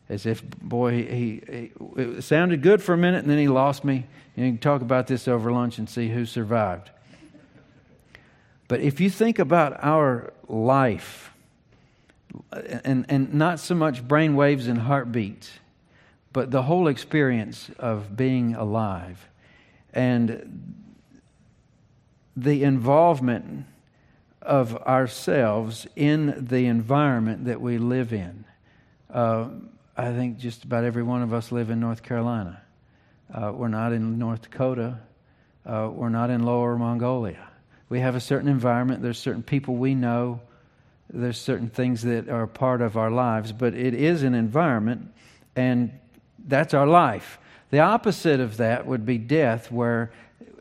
as 0.10 0.26
if, 0.26 0.44
boy, 0.60 0.92
he, 0.92 1.42
he, 1.48 1.72
it 1.96 2.24
sounded 2.24 2.62
good 2.62 2.82
for 2.82 2.94
a 2.94 2.98
minute 2.98 3.20
and 3.20 3.30
then 3.30 3.38
he 3.38 3.48
lost 3.48 3.86
me. 3.86 4.06
And 4.36 4.46
you 4.46 4.52
can 4.52 4.60
talk 4.60 4.82
about 4.82 5.08
this 5.08 5.28
over 5.28 5.52
lunch 5.52 5.78
and 5.78 5.88
see 5.88 6.10
who 6.10 6.26
survived. 6.26 6.90
But 8.68 8.82
if 8.82 9.00
you 9.00 9.10
think 9.10 9.40
about 9.40 9.84
our 9.84 10.34
life, 10.48 11.32
and, 12.52 13.06
and 13.10 13.34
not 13.34 13.60
so 13.60 13.76
much 13.76 14.08
brain 14.08 14.36
waves 14.36 14.68
and 14.68 14.80
heartbeats, 14.80 15.52
but 16.32 16.52
the 16.52 16.64
whole 16.64 16.88
experience 16.88 17.72
of 17.80 18.16
being 18.16 18.56
alive 18.56 19.28
and 19.94 20.76
the 22.38 22.64
involvement 22.64 23.66
of 24.42 24.76
ourselves 24.84 25.88
in 25.96 26.46
the 26.48 26.66
environment 26.68 27.46
that 27.46 27.60
we 27.60 27.78
live 27.78 28.14
in. 28.14 28.46
Uh, 29.12 29.50
I 30.00 30.14
think 30.14 30.38
just 30.38 30.64
about 30.64 30.86
every 30.86 31.04
one 31.04 31.24
of 31.24 31.34
us 31.34 31.52
live 31.52 31.70
in 31.70 31.82
North 31.82 32.04
Carolina. 32.04 32.62
Uh, 33.34 33.52
we're 33.54 33.68
not 33.68 33.92
in 33.92 34.18
North 34.18 34.44
Dakota. 34.44 34.98
Uh, 35.66 35.90
we're 35.92 36.08
not 36.08 36.30
in 36.30 36.46
Lower 36.46 36.78
Mongolia. 36.78 37.46
We 37.90 38.00
have 38.00 38.16
a 38.16 38.22
certain 38.22 38.48
environment. 38.48 39.02
There's 39.02 39.20
certain 39.20 39.44
people 39.44 39.76
we 39.76 39.96
know. 39.96 40.40
There's 41.10 41.38
certain 41.38 41.70
things 41.70 42.04
that 42.04 42.30
are 42.30 42.48
part 42.48 42.82
of 42.82 42.96
our 42.96 43.12
lives, 43.12 43.52
but 43.52 43.74
it 43.74 43.94
is 43.94 44.24
an 44.24 44.36
environment, 44.36 45.12
and 45.58 45.92
that's 46.48 46.74
our 46.74 46.88
life. 46.88 47.38
The 47.70 47.80
opposite 47.80 48.40
of 48.40 48.56
that 48.56 48.88
would 48.88 49.06
be 49.06 49.18
death, 49.18 49.70
where 49.70 50.14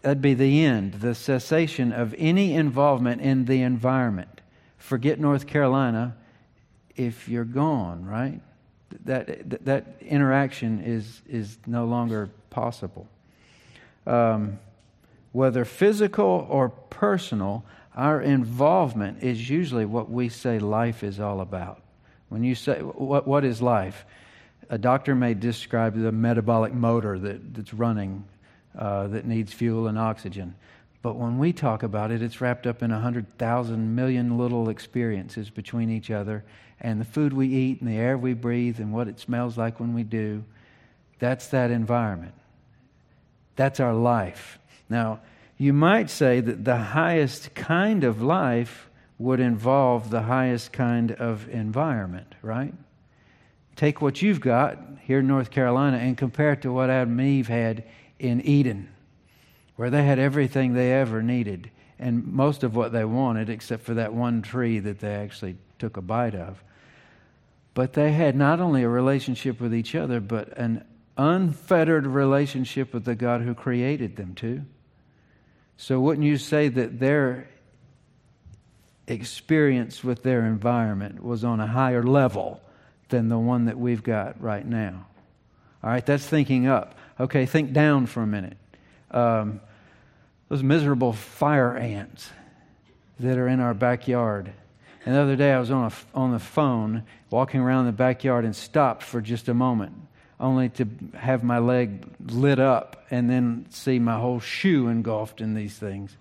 that'd 0.03 0.20
be 0.20 0.35
the 0.35 0.64
end, 0.64 0.94
the 0.94 1.14
cessation 1.14 1.92
of 1.92 2.12
any 2.18 2.55
involvement 2.55 3.20
in 3.20 3.44
the 3.44 3.62
environment 3.62 4.40
forget 4.79 5.20
North 5.20 5.46
Carolina 5.46 6.16
if 6.96 7.29
you're 7.29 7.44
gone, 7.44 8.05
right? 8.05 8.40
That, 9.05 9.64
that, 9.64 9.85
interaction 10.01 10.81
is, 10.81 11.20
is 11.29 11.59
no 11.66 11.85
longer 11.85 12.31
possible. 12.51 13.07
Um, 14.07 14.59
whether 15.33 15.64
physical 15.64 16.46
or 16.48 16.70
personal, 16.70 17.64
our 17.94 18.22
involvement 18.22 19.22
is 19.22 19.51
usually 19.51 19.85
what 19.85 20.11
we 20.11 20.29
say 20.29 20.59
life 20.59 21.05
is 21.05 21.20
all 21.20 21.40
about. 21.40 21.83
When 22.29 22.44
you 22.44 22.55
say, 22.55 22.81
what, 22.81 23.27
what 23.27 23.44
is 23.44 23.61
life? 23.61 24.07
A 24.70 24.79
doctor 24.79 25.14
may 25.14 25.35
describe 25.35 26.01
the 26.01 26.12
metabolic 26.12 26.72
motor 26.72 27.18
that, 27.18 27.55
that's 27.55 27.74
running 27.74 28.24
uh, 28.79 29.09
that 29.09 29.27
needs 29.27 29.53
fuel 29.53 29.88
and 29.88 29.98
oxygen. 29.98 30.55
But 31.01 31.17
when 31.17 31.39
we 31.39 31.53
talk 31.53 31.83
about 31.83 32.11
it, 32.11 32.23
it's 32.23 32.41
wrapped 32.41 32.67
up 32.67 32.83
in 32.83 32.91
100,000 32.91 33.95
million 33.95 34.37
little 34.37 34.69
experiences 34.69 35.49
between 35.49 35.91
each 35.91 36.11
other 36.11 36.45
and 36.81 37.01
the 37.01 37.05
food 37.05 37.33
we 37.33 37.49
eat 37.49 37.81
and 37.81 37.89
the 37.89 37.97
air 37.97 38.19
we 38.19 38.35
breathe 38.35 38.81
and 38.81 38.93
what 38.93 39.09
it 39.09 39.21
smells 39.21 39.57
like 39.57 39.81
when 39.81 39.95
we 39.95 40.03
do. 40.03 40.45
That's 41.19 41.49
that 41.49 41.71
environment. 41.71 42.35
That's 43.57 43.81
our 43.81 43.95
life. 43.95 44.59
Now, 44.89 45.21
you 45.57 45.73
might 45.73 46.11
say 46.11 46.41
that 46.41 46.65
the 46.65 46.77
highest 46.77 47.55
kind 47.55 48.05
of 48.05 48.23
life 48.23 48.89
would 49.19 49.41
involve 49.41 50.11
the 50.11 50.23
highest 50.23 50.73
kind 50.73 51.13
of 51.13 51.49
environment, 51.49 52.37
right? 52.43 52.73
Take 53.75 54.01
what 54.01 54.23
you've 54.23 54.41
got 54.41 54.79
here 55.03 55.19
in 55.19 55.27
North 55.27 55.51
Carolina 55.51 55.97
and 55.97 56.17
compare 56.17 56.53
it 56.53 56.63
to 56.63 56.73
what 56.73 56.91
Adam 56.91 57.19
and 57.19 57.29
Eve 57.29 57.49
had 57.49 57.85
in 58.21 58.41
Eden, 58.43 58.89
where 59.79 59.91
they 59.91 60.03
had 60.05 60.19
everything 60.19 60.75
they 60.75 60.93
ever 60.93 61.23
needed 61.23 61.71
and 62.01 62.27
most 62.27 62.64
of 62.64 62.75
what 62.75 62.91
they 62.91 63.05
wanted, 63.05 63.49
except 63.49 63.85
for 63.85 63.95
that 63.95 64.12
one 64.12 64.43
tree 64.43 64.81
that 64.81 64.99
they 64.99 65.14
actually 65.14 65.57
took 65.79 65.97
a 65.97 66.03
bite 66.03 66.35
of. 66.35 66.61
But 67.75 67.93
they 67.93 68.11
had 68.11 68.35
not 68.35 68.59
only 68.59 68.83
a 68.83 68.88
relationship 68.88 69.61
with 69.61 69.73
each 69.73 69.95
other, 69.95 70.19
but 70.19 70.49
an 70.59 70.85
unfettered 71.17 72.09
relationship 72.09 72.93
with 72.93 73.05
the 73.05 73.14
God 73.14 73.43
who 73.43 73.55
created 73.55 74.17
them, 74.17 74.35
too. 74.35 74.62
So, 75.77 76.01
wouldn't 76.01 76.27
you 76.27 76.38
say 76.38 76.67
that 76.71 76.99
their 76.99 77.49
experience 79.07 80.03
with 80.03 80.25
their 80.25 80.45
environment 80.45 81.23
was 81.23 81.45
on 81.45 81.61
a 81.61 81.69
higher 81.69 82.03
level 82.03 82.61
than 83.11 83.29
the 83.29 83.38
one 83.38 83.67
that 83.67 83.79
we've 83.79 84.03
got 84.03 84.43
right 84.43 84.67
now? 84.67 85.07
All 85.85 85.91
right, 85.91 86.05
that's 86.05 86.27
thinking 86.27 86.67
up. 86.67 86.97
Okay, 87.21 87.47
think 87.47 87.73
down 87.73 88.07
for 88.07 88.25
a 88.25 88.27
minute. 88.27 88.57
Um, 89.12 89.61
those 90.49 90.63
miserable 90.63 91.13
fire 91.13 91.77
ants 91.77 92.31
that 93.21 93.39
are 93.39 93.49
in 93.49 93.61
our 93.61 93.75
backyard. 93.75 94.53
And 95.05 95.15
the 95.15 95.21
other 95.21 95.37
day 95.37 95.53
I 95.53 95.61
was 95.61 95.71
on, 95.71 95.91
a, 95.91 96.19
on 96.19 96.33
the 96.33 96.39
phone 96.39 97.05
walking 97.31 97.61
around 97.61 97.87
the 97.87 97.93
backyard 97.93 98.45
and 98.45 98.55
stopped 98.55 99.03
for 99.03 99.21
just 99.21 99.49
a 99.49 99.55
moment, 99.55 99.95
only 100.41 100.69
to 100.71 100.87
have 101.15 101.43
my 101.43 101.59
leg 101.59 102.07
lit 102.31 102.59
up 102.59 103.07
and 103.11 103.29
then 103.29 103.67
see 103.71 103.99
my 103.99 104.19
whole 104.19 104.41
shoe 104.41 104.89
engulfed 104.89 105.41
in 105.41 105.55
these 105.55 105.77
things. 105.77 106.17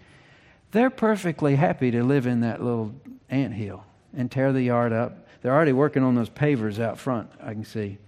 They're 0.71 0.89
perfectly 0.89 1.55
happy 1.55 1.91
to 1.91 2.03
live 2.03 2.27
in 2.27 2.41
that 2.41 2.61
little 2.61 2.93
ant 3.29 3.53
hill 3.53 3.83
and 4.15 4.31
tear 4.31 4.51
the 4.51 4.61
yard 4.61 4.93
up. 4.93 5.27
They're 5.41 5.53
already 5.53 5.73
working 5.73 6.03
on 6.03 6.15
those 6.15 6.29
pavers 6.29 6.79
out 6.79 6.97
front, 6.97 7.29
I 7.41 7.53
can 7.53 7.63
see. 7.63 7.99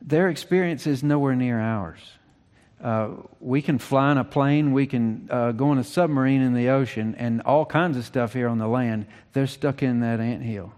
Their 0.00 0.28
experience 0.28 0.86
is 0.86 1.02
nowhere 1.02 1.34
near 1.34 1.60
ours. 1.60 2.00
Uh, 2.82 3.10
we 3.40 3.60
can 3.60 3.78
fly 3.78 4.10
in 4.12 4.18
a 4.18 4.24
plane, 4.24 4.72
we 4.72 4.86
can 4.86 5.28
uh, 5.30 5.52
go 5.52 5.70
in 5.72 5.78
a 5.78 5.84
submarine 5.84 6.40
in 6.40 6.54
the 6.54 6.68
ocean, 6.68 7.14
and 7.18 7.42
all 7.42 7.66
kinds 7.66 7.96
of 7.96 8.04
stuff 8.04 8.32
here 8.32 8.48
on 8.48 8.58
the 8.58 8.66
land. 8.66 9.06
They're 9.32 9.46
stuck 9.46 9.82
in 9.82 10.00
that 10.00 10.20
ant 10.20 10.42
hill. 10.42 10.72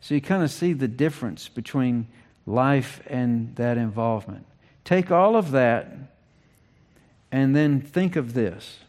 So 0.00 0.14
you 0.14 0.20
kind 0.20 0.42
of 0.42 0.50
see 0.50 0.72
the 0.72 0.88
difference 0.88 1.48
between 1.48 2.08
life 2.44 3.00
and 3.06 3.54
that 3.56 3.78
involvement. 3.78 4.46
Take 4.84 5.10
all 5.10 5.36
of 5.36 5.52
that 5.52 5.96
and 7.32 7.54
then 7.54 7.80
think 7.80 8.16
of 8.16 8.34
this 8.34 8.80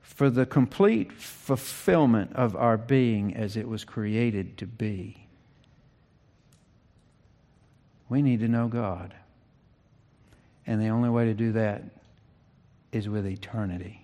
for 0.00 0.30
the 0.30 0.46
complete 0.46 1.12
fulfillment 1.12 2.32
of 2.34 2.56
our 2.56 2.76
being 2.76 3.34
as 3.34 3.56
it 3.56 3.68
was 3.68 3.84
created 3.84 4.56
to 4.58 4.66
be 4.66 5.24
we 8.08 8.22
need 8.22 8.40
to 8.40 8.48
know 8.48 8.68
God. 8.68 9.14
And 10.66 10.80
the 10.80 10.88
only 10.88 11.10
way 11.10 11.26
to 11.26 11.34
do 11.34 11.52
that 11.52 11.82
is 12.92 13.08
with 13.08 13.26
eternity. 13.26 14.00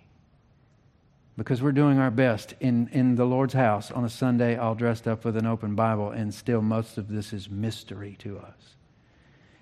Because 1.37 1.63
we're 1.63 1.73
doing 1.73 1.99
our 1.99 2.11
best 2.11 2.55
in, 2.61 2.89
in 2.93 3.15
the 3.15 3.25
Lord's 3.25 3.55
house 3.55 3.91
on 3.91 4.05
a 4.05 4.11
Sunday, 4.11 4.57
all 4.57 4.75
dressed 4.75 5.09
up 5.09 5.25
with 5.25 5.37
an 5.37 5.47
open 5.47 5.75
Bible, 5.75 6.11
and 6.11 6.35
still 6.35 6.61
most 6.61 6.99
of 6.99 7.09
this 7.09 7.33
is 7.33 7.49
mystery 7.49 8.17
to 8.19 8.39
us. 8.39 8.77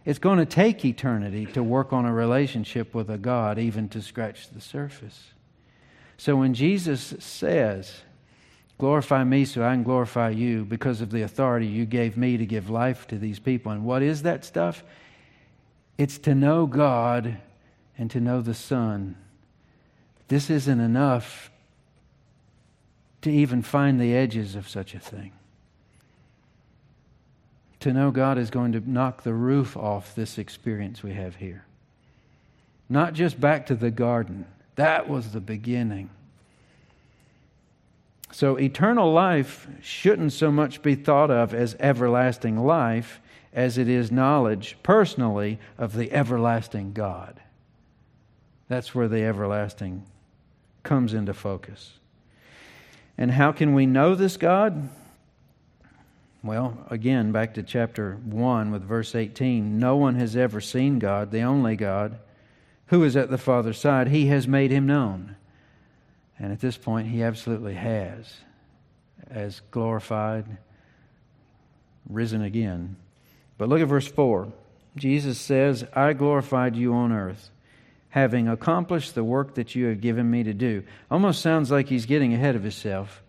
It's 0.04 0.18
going 0.18 0.38
to 0.38 0.46
take 0.46 0.84
eternity 0.84 1.46
to 1.46 1.62
work 1.62 1.92
on 1.92 2.04
a 2.04 2.12
relationship 2.12 2.94
with 2.94 3.10
a 3.10 3.18
God, 3.18 3.58
even 3.58 3.88
to 3.90 4.02
scratch 4.02 4.48
the 4.48 4.60
surface. 4.60 5.32
So 6.16 6.34
when 6.34 6.54
Jesus 6.54 7.14
says, 7.18 8.00
Glorify 8.78 9.24
me 9.24 9.44
so 9.44 9.64
I 9.64 9.74
can 9.74 9.82
glorify 9.82 10.30
you 10.30 10.64
because 10.64 11.00
of 11.00 11.10
the 11.10 11.22
authority 11.22 11.66
you 11.66 11.84
gave 11.84 12.16
me 12.16 12.36
to 12.36 12.46
give 12.46 12.70
life 12.70 13.08
to 13.08 13.18
these 13.18 13.40
people. 13.40 13.72
And 13.72 13.84
what 13.84 14.02
is 14.02 14.22
that 14.22 14.44
stuff? 14.44 14.84
It's 15.98 16.18
to 16.18 16.34
know 16.34 16.66
God 16.66 17.36
and 17.98 18.10
to 18.12 18.20
know 18.20 18.40
the 18.40 18.54
Son. 18.54 19.16
This 20.28 20.48
isn't 20.48 20.80
enough 20.80 21.50
to 23.22 23.30
even 23.30 23.62
find 23.62 24.00
the 24.00 24.14
edges 24.14 24.54
of 24.54 24.68
such 24.68 24.94
a 24.94 25.00
thing. 25.00 25.32
To 27.80 27.92
know 27.92 28.12
God 28.12 28.38
is 28.38 28.50
going 28.50 28.72
to 28.72 28.90
knock 28.90 29.22
the 29.22 29.34
roof 29.34 29.76
off 29.76 30.14
this 30.14 30.38
experience 30.38 31.02
we 31.02 31.14
have 31.14 31.36
here. 31.36 31.64
Not 32.88 33.12
just 33.12 33.40
back 33.40 33.66
to 33.66 33.74
the 33.74 33.90
garden, 33.90 34.46
that 34.76 35.08
was 35.08 35.32
the 35.32 35.40
beginning. 35.40 36.10
So, 38.30 38.56
eternal 38.56 39.12
life 39.12 39.66
shouldn't 39.82 40.32
so 40.32 40.52
much 40.52 40.82
be 40.82 40.94
thought 40.94 41.30
of 41.30 41.54
as 41.54 41.76
everlasting 41.80 42.58
life 42.58 43.20
as 43.58 43.76
it 43.76 43.88
is 43.88 44.12
knowledge 44.12 44.76
personally 44.84 45.58
of 45.78 45.92
the 45.92 46.12
everlasting 46.12 46.92
God. 46.92 47.40
That's 48.68 48.94
where 48.94 49.08
the 49.08 49.24
everlasting 49.24 50.04
comes 50.84 51.12
into 51.12 51.34
focus. 51.34 51.98
And 53.18 53.32
how 53.32 53.50
can 53.50 53.74
we 53.74 53.84
know 53.84 54.14
this 54.14 54.36
God? 54.36 54.88
Well, 56.40 56.86
again, 56.88 57.32
back 57.32 57.54
to 57.54 57.64
chapter 57.64 58.14
1 58.26 58.70
with 58.70 58.84
verse 58.84 59.16
18. 59.16 59.76
No 59.76 59.96
one 59.96 60.14
has 60.14 60.36
ever 60.36 60.60
seen 60.60 61.00
God, 61.00 61.32
the 61.32 61.42
only 61.42 61.74
God, 61.74 62.16
who 62.86 63.02
is 63.02 63.16
at 63.16 63.28
the 63.28 63.38
Father's 63.38 63.80
side. 63.80 64.06
He 64.06 64.26
has 64.26 64.46
made 64.46 64.70
him 64.70 64.86
known. 64.86 65.34
And 66.38 66.52
at 66.52 66.60
this 66.60 66.76
point, 66.76 67.08
he 67.08 67.24
absolutely 67.24 67.74
has, 67.74 68.32
as 69.28 69.62
glorified, 69.72 70.46
risen 72.08 72.42
again. 72.42 72.94
But 73.58 73.68
look 73.68 73.80
at 73.80 73.88
verse 73.88 74.06
4. 74.06 74.52
Jesus 74.96 75.38
says, 75.38 75.84
I 75.92 76.12
glorified 76.12 76.76
you 76.76 76.94
on 76.94 77.12
earth, 77.12 77.50
having 78.10 78.48
accomplished 78.48 79.14
the 79.14 79.24
work 79.24 79.54
that 79.56 79.74
you 79.74 79.86
have 79.86 80.00
given 80.00 80.30
me 80.30 80.44
to 80.44 80.54
do. 80.54 80.84
Almost 81.10 81.42
sounds 81.42 81.70
like 81.70 81.88
he's 81.88 82.06
getting 82.06 82.32
ahead 82.32 82.56
of 82.56 82.62
himself. 82.62 83.22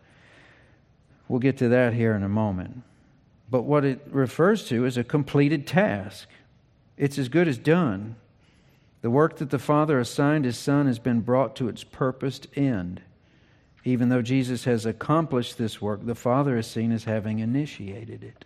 We'll 1.27 1.39
get 1.39 1.57
to 1.57 1.69
that 1.69 1.93
here 1.93 2.15
in 2.15 2.23
a 2.23 2.29
moment. 2.29 2.83
But 3.49 3.63
what 3.63 3.83
it 3.83 4.01
refers 4.09 4.67
to 4.69 4.85
is 4.85 4.97
a 4.97 5.03
completed 5.03 5.67
task. 5.67 6.27
It's 6.97 7.17
as 7.17 7.29
good 7.29 7.47
as 7.47 7.57
done. 7.57 8.15
The 9.01 9.09
work 9.09 9.37
that 9.37 9.49
the 9.49 9.59
Father 9.59 9.99
assigned 9.99 10.45
His 10.45 10.57
Son 10.57 10.85
has 10.87 10.99
been 10.99 11.21
brought 11.21 11.55
to 11.57 11.69
its 11.69 11.83
purposed 11.83 12.47
end. 12.55 13.01
Even 13.85 14.09
though 14.09 14.21
Jesus 14.21 14.65
has 14.65 14.85
accomplished 14.85 15.57
this 15.57 15.81
work, 15.81 16.05
the 16.05 16.15
Father 16.15 16.57
is 16.57 16.67
seen 16.67 16.91
as 16.91 17.05
having 17.05 17.39
initiated 17.39 18.23
it. 18.23 18.45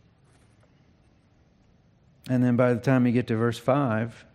And 2.30 2.44
then 2.44 2.56
by 2.56 2.74
the 2.74 2.80
time 2.80 3.06
you 3.06 3.12
get 3.12 3.28
to 3.28 3.36
verse 3.36 3.58
5, 3.58 4.26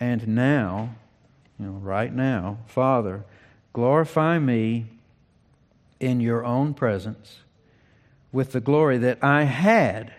and 0.00 0.28
now, 0.28 0.94
you 1.58 1.66
know, 1.66 1.72
right 1.72 2.12
now, 2.12 2.58
Father, 2.66 3.24
glorify 3.72 4.38
me 4.38 4.86
in 6.00 6.20
your 6.20 6.44
own 6.44 6.74
presence 6.74 7.38
with 8.32 8.52
the 8.52 8.60
glory 8.60 8.98
that 8.98 9.22
I 9.22 9.42
had 9.42 10.12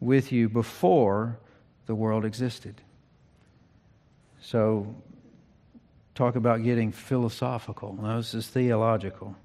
with 0.00 0.32
you 0.32 0.48
before 0.48 1.38
the 1.86 1.94
world 1.94 2.24
existed. 2.24 2.82
So, 4.40 4.94
talk 6.14 6.36
about 6.36 6.62
getting 6.62 6.92
philosophical. 6.92 7.96
No, 8.00 8.16
this 8.16 8.34
is 8.34 8.48
theological. 8.48 9.36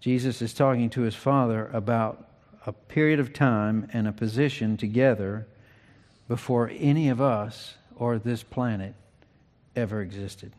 Jesus 0.00 0.42
is 0.42 0.52
talking 0.52 0.90
to 0.90 1.02
his 1.02 1.14
Father 1.14 1.68
about 1.72 2.28
a 2.66 2.72
period 2.72 3.20
of 3.20 3.32
time 3.32 3.88
and 3.92 4.06
a 4.06 4.12
position 4.12 4.76
together 4.76 5.46
before 6.28 6.70
any 6.78 7.08
of 7.08 7.20
us 7.20 7.74
or 7.96 8.18
this 8.18 8.42
planet 8.42 8.94
ever 9.76 10.00
existed. 10.00 10.52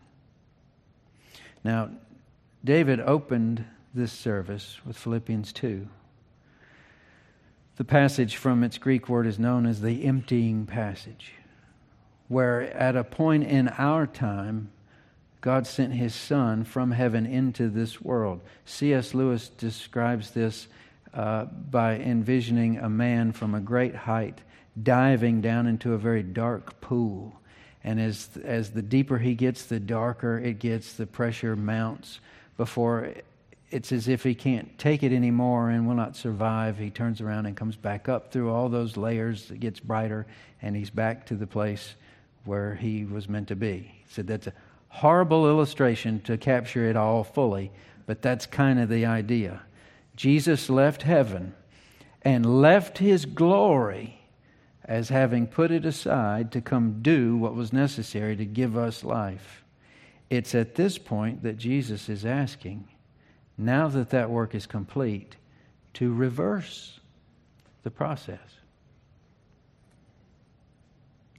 Now, 1.64 1.92
David 2.64 3.00
opened 3.00 3.66
this 3.94 4.12
service 4.12 4.80
with 4.86 4.98
Philippians 4.98 5.54
2. 5.54 5.88
The 7.76 7.84
passage 7.84 8.36
from 8.36 8.64
its 8.64 8.78
Greek 8.78 9.10
word 9.10 9.26
is 9.26 9.40
known 9.40 9.66
as 9.66 9.82
the 9.82 10.06
emptying 10.06 10.66
passage, 10.66 11.34
where 12.28 12.62
at 12.62 12.96
a 12.96 13.04
point 13.04 13.44
in 13.44 13.68
our 13.70 14.06
time, 14.06 14.70
God 15.42 15.68
sent 15.68 15.94
his 15.94 16.16
Son 16.16 16.64
from 16.64 16.92
heaven 16.92 17.26
into 17.26 17.70
this 17.70 18.00
world. 18.00 18.42
C.S. 18.66 19.14
Lewis 19.14 19.50
describes 19.50 20.32
this 20.32 20.68
uh, 21.14 21.46
by 21.46 21.98
envisioning 21.98 22.78
a 22.78 22.90
man 22.90 23.32
from 23.32 23.54
a 23.54 23.60
great 23.60 23.96
height 23.96 24.40
diving 24.82 25.42
down 25.42 25.68
into 25.68 25.94
a 25.94 25.98
very 25.98 26.24
dark 26.24 26.80
pool. 26.82 27.40
And 27.84 28.00
as, 28.00 28.30
as 28.44 28.72
the 28.72 28.82
deeper 28.82 29.18
he 29.18 29.36
gets, 29.36 29.66
the 29.66 29.80
darker 29.80 30.40
it 30.40 30.60
gets, 30.60 30.94
the 30.94 31.06
pressure 31.06 31.56
mounts 31.56 32.20
before 32.58 33.14
it's 33.74 33.92
as 33.92 34.08
if 34.08 34.24
he 34.24 34.36
can't 34.36 34.78
take 34.78 35.02
it 35.02 35.12
anymore 35.12 35.72
and 35.72 35.88
will 35.88 35.96
not 35.96 36.16
survive. 36.16 36.78
He 36.78 36.92
turns 36.92 37.22
around 37.22 37.48
and 37.48 37.58
comes 37.58 37.76
back 37.76 38.08
up 38.08 38.32
through 38.32 38.52
all 38.52 38.70
those 38.70 38.98
layers. 38.98 39.50
It 39.50 39.60
gets 39.60 39.80
brighter, 39.80 40.28
and 40.62 40.76
he's 40.76 40.92
back 40.92 41.26
to 41.28 41.36
the 41.36 41.48
place 41.48 41.96
where 42.46 42.76
he 42.76 43.04
was 43.04 43.28
meant 43.28 43.48
to 43.48 43.56
be. 43.56 43.92
He 43.98 44.06
said 44.10 44.28
that's 44.28 44.48
a 44.48 44.54
horrible 44.90 45.48
illustration 45.50 46.22
to 46.22 46.38
capture 46.38 46.88
it 46.88 46.96
all 46.96 47.24
fully, 47.24 47.72
but 48.06 48.22
that's 48.22 48.46
kind 48.46 48.80
of 48.80 48.90
the 48.90 49.08
idea. 49.08 49.64
Jesus 50.16 50.70
left 50.70 51.02
heaven 51.02 51.56
and 52.22 52.62
left 52.62 53.00
his 53.00 53.26
glory 53.26 54.23
as 54.86 55.10
having 55.10 55.48
put 55.48 55.72
it 55.72 55.86
aside 55.86 56.52
to 56.52 56.62
come 56.62 57.02
do 57.02 57.38
what 57.38 57.56
was 57.56 57.72
necessary 57.72 58.36
to 58.36 58.46
give 58.46 58.78
us 58.78 59.04
life. 59.04 59.64
It's 60.30 60.56
at 60.56 60.76
this 60.76 60.98
point 60.98 61.44
that 61.44 61.58
Jesus 61.58 62.10
is 62.10 62.26
asking, 62.26 62.88
now 63.58 63.88
that 63.90 64.10
that 64.10 64.30
work 64.30 64.56
is 64.56 64.66
complete, 64.66 65.38
to 65.94 66.14
reverse 66.14 67.00
the 67.84 67.92
process. 67.92 68.40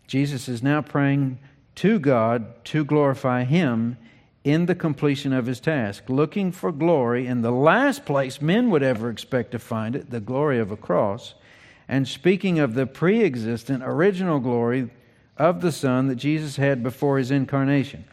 Jesus 0.07 0.49
is 0.49 0.63
now 0.63 0.81
praying 0.81 1.39
to 1.77 1.99
God 1.99 2.65
to 2.67 2.85
glorify 2.85 3.45
Him 3.45 3.97
in 4.45 4.67
the 4.67 4.75
completion 4.75 5.33
of 5.33 5.47
His 5.47 5.59
task, 5.59 6.05
looking 6.09 6.53
for 6.53 6.71
glory 6.71 7.27
in 7.27 7.43
the 7.43 7.51
last 7.51 8.05
place 8.05 8.41
men 8.41 8.71
would 8.71 8.83
ever 8.83 9.11
expect 9.11 9.51
to 9.53 9.59
find 9.59 9.97
it, 9.97 10.11
the 10.11 10.21
glory 10.21 10.59
of 10.59 10.71
a 10.71 10.77
cross 10.77 11.35
and 11.89 12.09
speaking 12.09 12.59
of 12.59 12.75
the 12.75 12.87
pre 12.87 13.23
existent 13.23 13.83
original 13.85 14.41
glory 14.41 14.91
of 15.37 15.61
the 15.61 15.73
Son 15.73 16.09
that 16.09 16.17
Jesus 16.17 16.57
had 16.57 16.83
before 16.83 17.19
his 17.19 17.31
incarnation. 17.31 18.05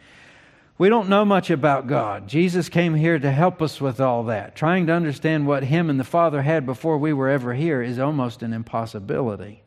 We 0.78 0.88
don't 0.88 1.08
know 1.08 1.24
much 1.24 1.50
about 1.50 1.86
God. 1.86 2.26
Jesus 2.26 2.68
came 2.68 2.94
here 2.94 3.18
to 3.18 3.30
help 3.30 3.62
us 3.62 3.80
with 3.80 4.00
all 4.00 4.24
that. 4.24 4.56
Trying 4.56 4.86
to 4.88 4.92
understand 4.92 5.46
what 5.46 5.62
Him 5.62 5.88
and 5.88 6.00
the 6.00 6.04
Father 6.04 6.42
had 6.42 6.66
before 6.66 6.98
we 6.98 7.12
were 7.12 7.28
ever 7.28 7.54
here 7.54 7.82
is 7.82 8.00
almost 8.00 8.42
an 8.42 8.52
impossibility. 8.52 9.62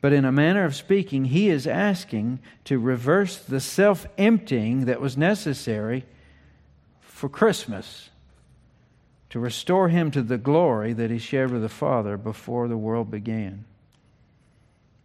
But 0.00 0.12
in 0.12 0.24
a 0.24 0.32
manner 0.32 0.64
of 0.64 0.74
speaking, 0.74 1.26
He 1.26 1.48
is 1.48 1.66
asking 1.66 2.40
to 2.64 2.78
reverse 2.78 3.38
the 3.38 3.60
self 3.60 4.06
emptying 4.18 4.86
that 4.86 5.00
was 5.00 5.16
necessary 5.16 6.04
for 7.00 7.28
Christmas 7.28 8.10
to 9.30 9.40
restore 9.40 9.88
him 9.88 10.10
to 10.10 10.22
the 10.22 10.38
glory 10.38 10.92
that 10.92 11.10
he 11.10 11.18
shared 11.18 11.50
with 11.50 11.62
the 11.62 11.68
Father 11.68 12.16
before 12.16 12.68
the 12.68 12.76
world 12.76 13.10
began. 13.10 13.64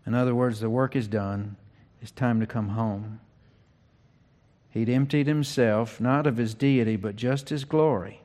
In 0.06 0.14
other 0.14 0.36
words, 0.36 0.60
the 0.60 0.70
work 0.70 0.96
is 0.96 1.08
done. 1.08 1.56
It's 2.02 2.12
time 2.12 2.40
to 2.40 2.48
come 2.48 2.70
home. 2.70 3.20
He'd 4.70 4.90
emptied 4.90 5.28
himself, 5.28 6.00
not 6.00 6.26
of 6.26 6.38
his 6.38 6.54
deity, 6.54 6.96
but 6.96 7.16
just 7.16 7.50
his 7.50 7.66
glory, 7.66 8.22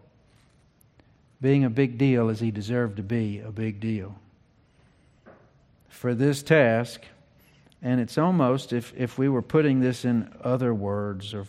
being 1.40 1.64
a 1.64 1.70
big 1.70 1.98
deal 1.98 2.28
as 2.28 2.40
he 2.40 2.50
deserved 2.50 2.96
to 2.96 3.02
be 3.02 3.40
a 3.40 3.50
big 3.50 3.80
deal. 3.80 4.14
For 5.88 6.14
this 6.14 6.42
task, 6.42 7.02
and 7.82 8.00
it's 8.00 8.16
almost, 8.16 8.72
if, 8.72 8.94
if 8.96 9.18
we 9.18 9.28
were 9.28 9.42
putting 9.42 9.80
this 9.80 10.04
in 10.04 10.32
other 10.42 10.72
words 10.72 11.34
or 11.34 11.46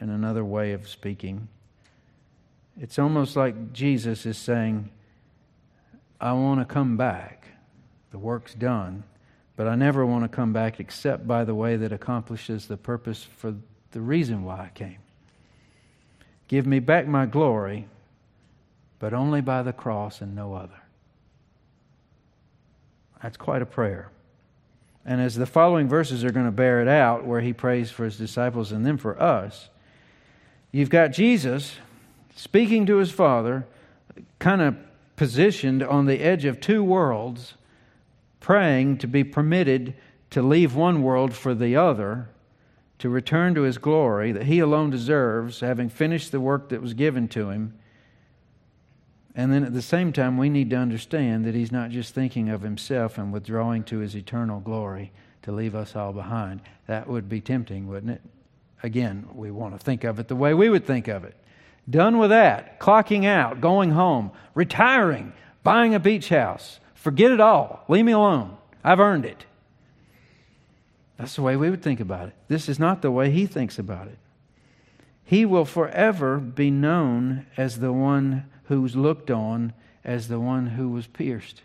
in 0.00 0.10
another 0.10 0.44
way 0.44 0.72
of 0.72 0.88
speaking, 0.88 1.48
it's 2.80 2.98
almost 2.98 3.36
like 3.36 3.72
Jesus 3.72 4.24
is 4.24 4.38
saying, 4.38 4.90
I 6.20 6.32
want 6.32 6.60
to 6.60 6.64
come 6.64 6.96
back. 6.96 7.48
The 8.10 8.18
work's 8.18 8.54
done, 8.54 9.04
but 9.56 9.66
I 9.66 9.74
never 9.74 10.06
want 10.06 10.24
to 10.24 10.28
come 10.28 10.52
back 10.52 10.80
except 10.80 11.26
by 11.26 11.44
the 11.44 11.54
way 11.54 11.76
that 11.76 11.92
accomplishes 11.92 12.66
the 12.66 12.76
purpose 12.76 13.22
for 13.22 13.54
the 13.90 14.00
reason 14.00 14.44
why 14.44 14.60
I 14.60 14.70
came. 14.74 14.98
Give 16.46 16.66
me 16.66 16.78
back 16.78 17.06
my 17.06 17.26
glory, 17.26 17.88
but 18.98 19.12
only 19.12 19.40
by 19.40 19.62
the 19.62 19.72
cross 19.72 20.20
and 20.20 20.34
no 20.34 20.54
other. 20.54 20.80
That's 23.22 23.36
quite 23.36 23.62
a 23.62 23.66
prayer. 23.66 24.10
And 25.04 25.20
as 25.20 25.34
the 25.34 25.46
following 25.46 25.88
verses 25.88 26.24
are 26.24 26.30
going 26.30 26.46
to 26.46 26.52
bear 26.52 26.80
it 26.80 26.88
out, 26.88 27.26
where 27.26 27.40
he 27.40 27.52
prays 27.52 27.90
for 27.90 28.04
his 28.04 28.16
disciples 28.16 28.72
and 28.72 28.86
then 28.86 28.96
for 28.96 29.20
us, 29.20 29.68
you've 30.70 30.90
got 30.90 31.08
Jesus 31.08 31.76
speaking 32.38 32.86
to 32.86 32.98
his 32.98 33.10
father, 33.10 33.66
kind 34.38 34.62
of 34.62 34.76
positioned 35.16 35.82
on 35.82 36.06
the 36.06 36.20
edge 36.20 36.44
of 36.44 36.60
two 36.60 36.84
worlds, 36.84 37.54
praying 38.38 38.96
to 38.96 39.08
be 39.08 39.24
permitted 39.24 39.92
to 40.30 40.40
leave 40.40 40.76
one 40.76 41.02
world 41.02 41.34
for 41.34 41.52
the 41.52 41.74
other, 41.74 42.28
to 43.00 43.08
return 43.08 43.56
to 43.56 43.62
his 43.62 43.76
glory 43.76 44.30
that 44.30 44.44
he 44.44 44.60
alone 44.60 44.88
deserves, 44.88 45.58
having 45.58 45.88
finished 45.88 46.30
the 46.30 46.40
work 46.40 46.68
that 46.68 46.80
was 46.80 46.94
given 46.94 47.26
to 47.26 47.50
him. 47.50 47.76
And 49.34 49.52
then 49.52 49.64
at 49.64 49.74
the 49.74 49.82
same 49.82 50.12
time, 50.12 50.38
we 50.38 50.48
need 50.48 50.70
to 50.70 50.76
understand 50.76 51.44
that 51.44 51.56
he's 51.56 51.72
not 51.72 51.90
just 51.90 52.14
thinking 52.14 52.48
of 52.50 52.62
himself 52.62 53.18
and 53.18 53.32
withdrawing 53.32 53.82
to 53.84 53.98
his 53.98 54.14
eternal 54.14 54.60
glory 54.60 55.10
to 55.42 55.50
leave 55.50 55.74
us 55.74 55.96
all 55.96 56.12
behind. 56.12 56.60
That 56.86 57.08
would 57.08 57.28
be 57.28 57.40
tempting, 57.40 57.88
wouldn't 57.88 58.12
it? 58.12 58.22
Again, 58.84 59.26
we 59.34 59.50
want 59.50 59.76
to 59.76 59.84
think 59.84 60.04
of 60.04 60.20
it 60.20 60.28
the 60.28 60.36
way 60.36 60.54
we 60.54 60.68
would 60.68 60.86
think 60.86 61.08
of 61.08 61.24
it. 61.24 61.34
Done 61.88 62.18
with 62.18 62.30
that, 62.30 62.78
clocking 62.78 63.24
out, 63.24 63.60
going 63.60 63.92
home, 63.92 64.30
retiring, 64.54 65.32
buying 65.62 65.94
a 65.94 66.00
beach 66.00 66.28
house. 66.28 66.80
Forget 66.94 67.30
it 67.30 67.40
all. 67.40 67.84
Leave 67.88 68.04
me 68.04 68.12
alone. 68.12 68.56
I've 68.84 69.00
earned 69.00 69.24
it. 69.24 69.46
That's 71.16 71.34
the 71.34 71.42
way 71.42 71.56
we 71.56 71.70
would 71.70 71.82
think 71.82 72.00
about 72.00 72.28
it. 72.28 72.34
This 72.48 72.68
is 72.68 72.78
not 72.78 73.02
the 73.02 73.10
way 73.10 73.30
he 73.30 73.46
thinks 73.46 73.78
about 73.78 74.06
it. 74.06 74.18
He 75.24 75.44
will 75.44 75.64
forever 75.64 76.38
be 76.38 76.70
known 76.70 77.46
as 77.56 77.80
the 77.80 77.92
one 77.92 78.46
who's 78.64 78.94
looked 78.94 79.30
on 79.30 79.72
as 80.04 80.28
the 80.28 80.40
one 80.40 80.68
who 80.68 80.88
was 80.90 81.06
pierced. 81.06 81.62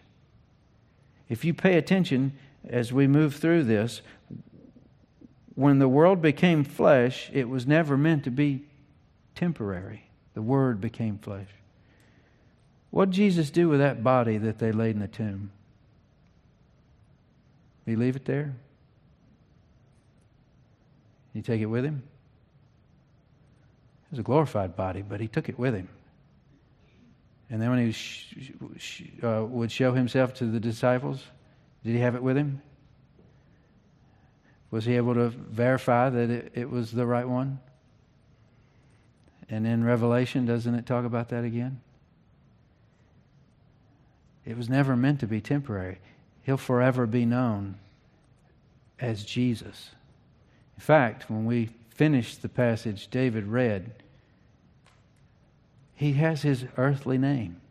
If 1.29 1.45
you 1.45 1.53
pay 1.53 1.77
attention 1.77 2.33
as 2.67 2.91
we 2.91 3.07
move 3.07 3.35
through 3.35 3.63
this, 3.63 4.01
when 5.55 5.79
the 5.79 5.87
world 5.87 6.21
became 6.21 6.63
flesh, 6.63 7.29
it 7.33 7.47
was 7.47 7.67
never 7.67 7.97
meant 7.97 8.23
to 8.23 8.31
be 8.31 8.65
temporary. 9.35 10.09
The 10.33 10.41
Word 10.41 10.81
became 10.81 11.17
flesh. 11.17 11.47
What 12.89 13.09
did 13.09 13.15
Jesus 13.15 13.49
do 13.49 13.69
with 13.69 13.79
that 13.79 14.03
body 14.03 14.37
that 14.37 14.59
they 14.59 14.71
laid 14.71 14.95
in 14.95 15.01
the 15.01 15.07
tomb? 15.07 15.51
Did 17.85 17.91
he 17.91 17.95
leave 17.97 18.15
it 18.15 18.25
there? 18.25 18.55
Did 21.33 21.39
he 21.39 21.41
take 21.41 21.61
it 21.61 21.65
with 21.65 21.83
him? 21.83 22.03
It 24.05 24.11
was 24.11 24.19
a 24.19 24.23
glorified 24.23 24.75
body, 24.75 25.01
but 25.01 25.19
he 25.19 25.27
took 25.27 25.49
it 25.49 25.57
with 25.57 25.73
him. 25.73 25.89
And 27.49 27.61
then 27.61 27.69
when 27.71 27.85
he 27.85 27.91
sh- 27.91 28.51
sh- 28.77 29.03
uh, 29.23 29.43
would 29.47 29.71
show 29.71 29.93
himself 29.93 30.35
to 30.35 30.45
the 30.45 30.59
disciples, 30.59 31.23
did 31.83 31.93
he 31.93 31.99
have 31.99 32.15
it 32.15 32.23
with 32.23 32.37
him? 32.37 32.61
Was 34.71 34.85
he 34.85 34.95
able 34.95 35.13
to 35.15 35.29
verify 35.29 36.09
that 36.09 36.29
it, 36.29 36.51
it 36.55 36.69
was 36.69 36.91
the 36.91 37.05
right 37.05 37.27
one? 37.27 37.59
And 39.49 39.67
in 39.67 39.83
Revelation, 39.83 40.45
doesn't 40.45 40.75
it 40.75 40.85
talk 40.85 41.05
about 41.05 41.29
that 41.29 41.43
again? 41.43 41.81
It 44.45 44.57
was 44.57 44.69
never 44.69 44.95
meant 44.95 45.19
to 45.21 45.27
be 45.27 45.41
temporary. 45.41 45.99
He'll 46.43 46.57
forever 46.57 47.05
be 47.05 47.25
known 47.25 47.75
as 48.99 49.23
Jesus. 49.23 49.91
In 50.75 50.81
fact, 50.81 51.29
when 51.29 51.45
we 51.45 51.69
finish 51.89 52.35
the 52.35 52.49
passage 52.49 53.07
David 53.07 53.47
read, 53.47 53.91
he 55.95 56.13
has 56.13 56.41
his 56.41 56.65
earthly 56.77 57.17
name. 57.17 57.61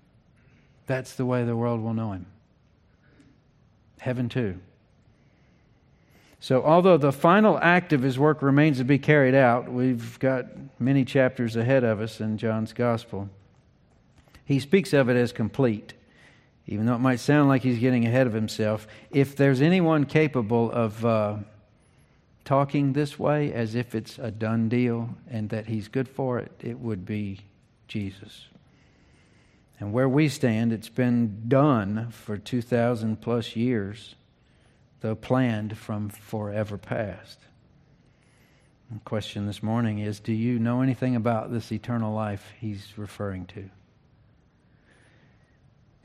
That's 0.87 1.15
the 1.15 1.27
way 1.27 1.45
the 1.45 1.57
world 1.57 1.83
will 1.83 1.95
know 1.95 2.13
him. 2.13 2.27
Heaven, 3.99 4.29
too. 4.29 4.59
So, 6.43 6.65
although 6.65 6.97
the 6.97 7.13
final 7.13 7.57
act 7.63 7.93
of 7.93 8.03
his 8.03 8.19
work 8.19 8.43
remains 8.43 8.79
to 8.79 8.85
be 8.85 8.99
carried 8.99 9.37
out, 9.37 9.71
we've 9.71 10.19
got 10.19 10.47
many 10.81 11.05
chapters 11.05 11.55
ahead 11.55 11.85
of 11.85 12.01
us 12.01 12.21
in 12.21 12.37
John's 12.37 12.73
Gospel. 12.73 13.31
He 14.45 14.59
speaks 14.59 14.93
of 14.93 15.09
it 15.09 15.15
as 15.15 15.31
complete, 15.31 15.95
even 16.67 16.87
though 16.87 16.97
it 16.97 16.99
might 16.99 17.21
sound 17.21 17.49
like 17.49 17.63
he's 17.63 17.79
getting 17.79 18.05
ahead 18.07 18.27
of 18.27 18.33
himself. 18.33 18.89
If 19.13 19.37
there's 19.37 19.63
anyone 19.63 20.05
capable 20.05 20.69
of 20.73 21.07
uh, 21.07 21.37
talking 22.45 22.93
this 22.93 23.21
way 23.21 23.53
as 23.53 23.77
if 23.77 23.95
it's 23.95 24.19
a 24.19 24.33
done 24.33 24.69
deal 24.69 25.11
and 25.31 25.49
that 25.51 25.67
he's 25.69 25.87
good 25.87 26.09
for 26.09 26.41
it, 26.41 26.51
it 26.61 26.81
would 26.81 27.07
be 27.07 27.39
Jesus. 27.87 28.47
And 29.79 29.93
where 29.93 30.09
we 30.09 30.29
stand, 30.29 30.73
it's 30.73 30.89
been 30.89 31.45
done 31.47 32.09
for 32.11 32.37
2,000 32.37 33.21
plus 33.21 33.55
years, 33.55 34.17
though 35.03 35.17
planned 35.17 35.77
from 35.77 36.09
forever 36.09 36.79
past. 36.79 37.39
The 38.91 39.01
question 39.01 39.47
this 39.47 39.63
morning 39.63 39.99
is 39.99 40.21
Do 40.21 40.33
you 40.33 40.59
know 40.59 40.81
anything 40.81 41.17
about 41.17 41.53
this 41.53 41.73
eternal 41.73 42.15
life 42.15 42.53
he's 42.59 42.93
referring 42.97 43.47
to? 43.47 43.69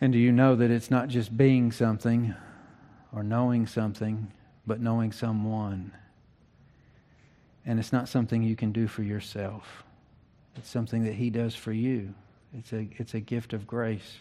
And 0.01 0.11
do 0.13 0.19
you 0.19 0.31
know 0.31 0.55
that 0.55 0.71
it's 0.71 0.91
not 0.91 1.07
just 1.07 1.35
being 1.35 1.71
something 1.71 2.35
or 3.13 3.23
knowing 3.23 3.67
something, 3.67 4.31
but 4.65 4.81
knowing 4.81 5.11
someone? 5.11 5.91
And 7.65 7.79
it's 7.79 7.93
not 7.93 8.09
something 8.09 8.43
you 8.43 8.55
can 8.55 8.71
do 8.71 8.87
for 8.87 9.03
yourself, 9.03 9.83
it's 10.55 10.69
something 10.69 11.03
that 11.03 11.13
he 11.13 11.29
does 11.29 11.55
for 11.55 11.71
you. 11.71 12.13
It's 12.57 12.73
a, 12.73 12.87
it's 12.93 13.13
a 13.13 13.19
gift 13.19 13.53
of 13.53 13.67
grace. 13.67 14.17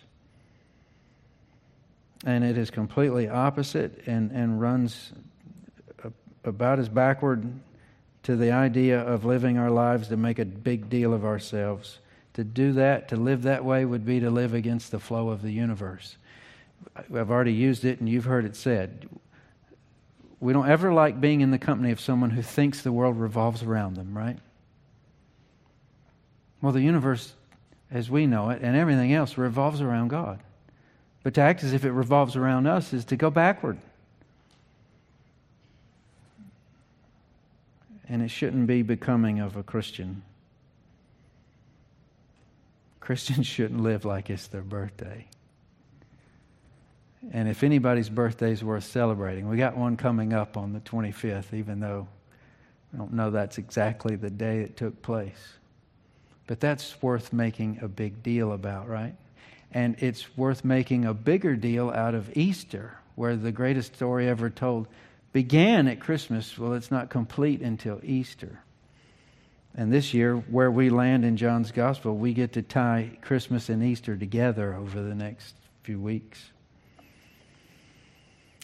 And 2.25 2.45
it 2.45 2.57
is 2.57 2.71
completely 2.71 3.29
opposite 3.29 4.07
and, 4.07 4.31
and 4.33 4.61
runs 4.61 5.13
about 6.45 6.79
as 6.79 6.89
backward 6.89 7.53
to 8.23 8.37
the 8.37 8.53
idea 8.53 9.01
of 9.01 9.25
living 9.25 9.59
our 9.59 9.71
lives 9.71 10.09
to 10.09 10.17
make 10.17 10.39
a 10.39 10.45
big 10.45 10.89
deal 10.89 11.13
of 11.13 11.25
ourselves. 11.25 11.99
To 12.35 12.45
do 12.45 12.73
that, 12.75 13.09
to 13.09 13.17
live 13.17 13.43
that 13.43 13.65
way, 13.65 13.85
would 13.85 14.05
be 14.05 14.21
to 14.21 14.31
live 14.31 14.55
against 14.55 14.91
the 14.91 14.99
flow 14.99 15.29
of 15.29 15.43
the 15.43 15.51
universe. 15.51 16.17
I've 16.97 17.31
already 17.31 17.53
used 17.53 17.85
it, 17.85 18.01
and 18.01 18.09
you've 18.09 18.25
heard 18.25 18.45
it 18.45 18.57
said. 18.57 19.09
We 20.41 20.53
don't 20.53 20.69
ever 20.69 20.93
like 20.93 21.21
being 21.21 21.41
in 21.41 21.51
the 21.51 21.59
company 21.59 21.93
of 21.93 22.01
someone 22.01 22.31
who 22.31 22.43
thinks 22.43 22.83
the 22.83 22.93
world 22.93 23.19
revolves 23.19 23.63
around 23.63 23.97
them, 23.97 24.17
right? 24.17 24.39
Well, 26.61 26.73
the 26.73 26.83
universe, 26.83 27.33
as 27.91 28.11
we 28.11 28.27
know 28.27 28.51
it, 28.51 28.61
and 28.63 28.77
everything 28.77 29.13
else 29.13 29.39
revolves 29.39 29.81
around 29.81 30.09
God. 30.09 30.41
But 31.27 31.35
to 31.35 31.41
act 31.41 31.65
as 31.65 31.73
if 31.73 31.85
it 31.85 31.91
revolves 31.91 32.37
around 32.37 32.69
us 32.69 32.93
is 32.93 33.05
to 33.07 33.17
go 33.17 33.31
backward. 33.31 33.79
and 38.09 38.23
it 38.23 38.29
shouldn't 38.29 38.69
be 38.69 38.83
becoming 38.83 39.41
of 39.41 39.57
a 39.57 39.65
Christian. 39.65 40.23
Christians 43.01 43.45
shouldn't 43.49 43.81
live 43.81 44.05
like 44.05 44.31
it's 44.31 44.47
their 44.47 44.63
birthday. 44.63 45.27
And 47.33 47.49
if 47.49 47.65
anybody's 47.65 48.09
birthday 48.09 48.53
is 48.53 48.63
worth 48.63 48.85
celebrating, 48.85 49.49
we 49.49 49.57
got 49.57 49.77
one 49.77 49.97
coming 49.97 50.33
up 50.33 50.57
on 50.57 50.73
the 50.73 50.79
25th, 50.79 51.53
even 51.53 51.81
though 51.81 52.07
we 52.93 52.99
don't 53.01 53.13
know 53.13 53.33
that's 53.33 53.59
exactly 53.59 54.15
the 54.15 54.31
day 54.31 54.61
it 54.61 54.77
took 54.77 55.03
place. 55.03 55.55
But 56.47 56.61
that's 56.61 57.03
worth 57.03 57.33
making 57.33 57.81
a 57.83 57.89
big 57.89 58.23
deal 58.23 58.53
about, 58.53 58.89
right? 58.89 59.17
And 59.73 59.97
it's 59.99 60.37
worth 60.37 60.65
making 60.65 61.05
a 61.05 61.15
bigger 61.15 61.57
deal 61.57 61.91
out 61.91 62.15
of 62.15 62.37
Easter, 62.37 62.99
where 63.15 63.37
the 63.37 63.53
greatest 63.53 63.95
story 63.95 64.29
ever 64.29 64.49
told 64.51 64.89
began 65.33 65.87
at 65.87 66.01
Christmas, 66.01 66.57
well, 66.57 66.73
it's 66.73 66.91
not 66.91 67.11
complete 67.11 67.61
until 67.61 68.01
Easter. 68.03 68.61
And 69.75 69.93
this 69.93 70.15
year, 70.15 70.37
where 70.37 70.71
we 70.71 70.89
land 70.89 71.27
in 71.27 71.37
John's 71.37 71.71
Gospel, 71.71 72.17
we 72.17 72.33
get 72.33 72.55
to 72.55 72.63
tie 72.63 73.19
Christmas 73.21 73.69
and 73.69 73.83
Easter 73.83 74.17
together 74.17 74.75
over 74.75 75.03
the 75.03 75.15
next 75.15 75.55
few 75.83 76.01
weeks. 76.01 76.43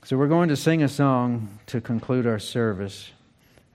So, 0.05 0.17
we're 0.17 0.29
going 0.29 0.49
to 0.49 0.57
sing 0.57 0.83
a 0.83 0.89
song 0.89 1.59
to 1.67 1.83
conclude 1.83 2.27
our 2.27 2.39
service. 2.39 3.11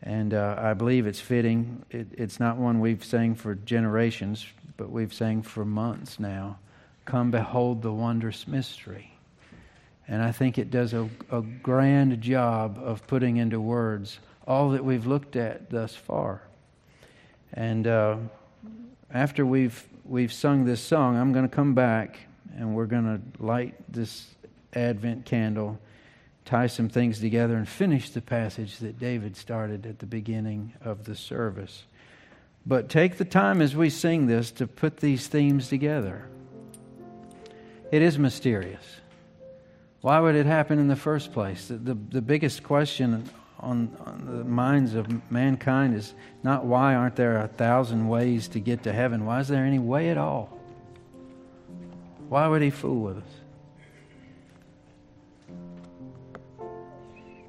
And 0.02 0.34
uh, 0.34 0.56
I 0.58 0.74
believe 0.74 1.06
it's 1.06 1.20
fitting. 1.20 1.86
It, 1.92 2.08
it's 2.14 2.40
not 2.40 2.58
one 2.58 2.80
we've 2.80 3.06
sang 3.06 3.36
for 3.36 3.54
generations, 3.54 4.46
but 4.76 4.90
we've 4.90 5.14
sang 5.14 5.44
for 5.44 5.66
months 5.66 6.20
now. 6.20 6.58
Come 7.08 7.32
behold 7.32 7.82
the 7.82 7.94
wondrous 7.94 8.50
mystery. 8.50 9.14
And 10.10 10.22
I 10.22 10.34
think 10.34 10.58
it 10.58 10.70
does 10.70 10.94
a, 10.94 11.10
a 11.32 11.42
grand 11.42 12.20
job 12.20 12.78
of 12.84 13.08
putting 13.08 13.38
into 13.38 13.62
words 13.62 14.20
all 14.46 14.72
that 14.72 14.84
we've 14.84 15.08
looked 15.08 15.38
at 15.38 15.70
thus 15.70 15.96
far. 15.96 16.42
And 17.54 17.88
uh, 17.88 18.18
after 19.10 19.46
we've, 19.46 19.88
we've 20.04 20.34
sung 20.34 20.66
this 20.66 20.82
song, 20.82 21.16
I'm 21.16 21.32
going 21.32 21.48
to 21.48 21.56
come 21.56 21.74
back 21.74 22.20
and 22.58 22.76
we're 22.76 22.88
going 22.88 23.06
to 23.06 23.44
light 23.44 23.76
this 23.88 24.28
Advent 24.74 25.24
candle, 25.24 25.80
tie 26.44 26.68
some 26.68 26.90
things 26.90 27.22
together, 27.22 27.56
and 27.56 27.70
finish 27.70 28.10
the 28.10 28.22
passage 28.22 28.80
that 28.80 29.00
David 29.00 29.38
started 29.38 29.86
at 29.86 30.00
the 30.00 30.06
beginning 30.06 30.74
of 30.84 31.06
the 31.06 31.16
service. 31.16 31.84
But 32.66 32.90
take 32.90 33.18
the 33.18 33.24
time 33.24 33.62
as 33.62 33.78
we 33.78 33.90
sing 33.90 34.28
this 34.28 34.52
to 34.52 34.68
put 34.68 34.98
these 34.98 35.28
themes 35.28 35.70
together. 35.70 36.28
It 37.92 38.02
is 38.02 38.20
mysterious. 38.20 38.84
Why 40.02 40.20
would 40.20 40.36
it 40.36 40.46
happen 40.46 40.80
in 40.80 40.88
the 40.88 40.96
first 40.96 41.34
place? 41.34 41.68
The, 41.68 41.76
the, 41.76 41.94
the 41.94 42.22
biggest 42.22 42.64
question 42.64 43.30
on, 43.60 43.96
on, 44.06 44.26
the 44.26 44.44
minds 44.44 44.94
of 44.94 45.08
mankind 45.32 45.96
is 45.96 46.14
not 46.44 46.66
why 46.66 46.96
aren't 46.96 47.16
there 47.16 47.40
a 47.40 47.48
thousand 47.48 48.08
ways 48.08 48.48
to 48.50 48.60
get 48.60 48.84
to 48.84 48.94
heaven? 48.94 49.26
Why 49.26 49.40
is 49.40 49.48
there 49.48 49.66
any 49.66 49.80
way 49.80 50.10
at 50.10 50.18
all? 50.18 50.58
Why 52.30 52.48
would 52.48 52.62
he 52.62 52.70
fool 52.70 53.02
with 53.02 53.18
us? 53.18 53.24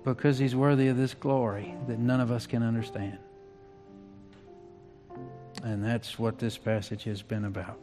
Because 0.05 0.39
he's 0.39 0.55
worthy 0.55 0.89
of 0.89 0.97
this 0.97 1.15
glory 1.15 1.75
that 1.87 1.99
none 1.99 2.21
of 2.21 2.31
us 2.31 2.47
can 2.47 2.63
understand. 2.63 3.19
And 5.65 5.85
that's 5.85 6.19
what 6.19 6.39
this 6.39 6.57
passage 6.57 7.05
has 7.05 7.21
been 7.21 7.45
about. 7.45 7.79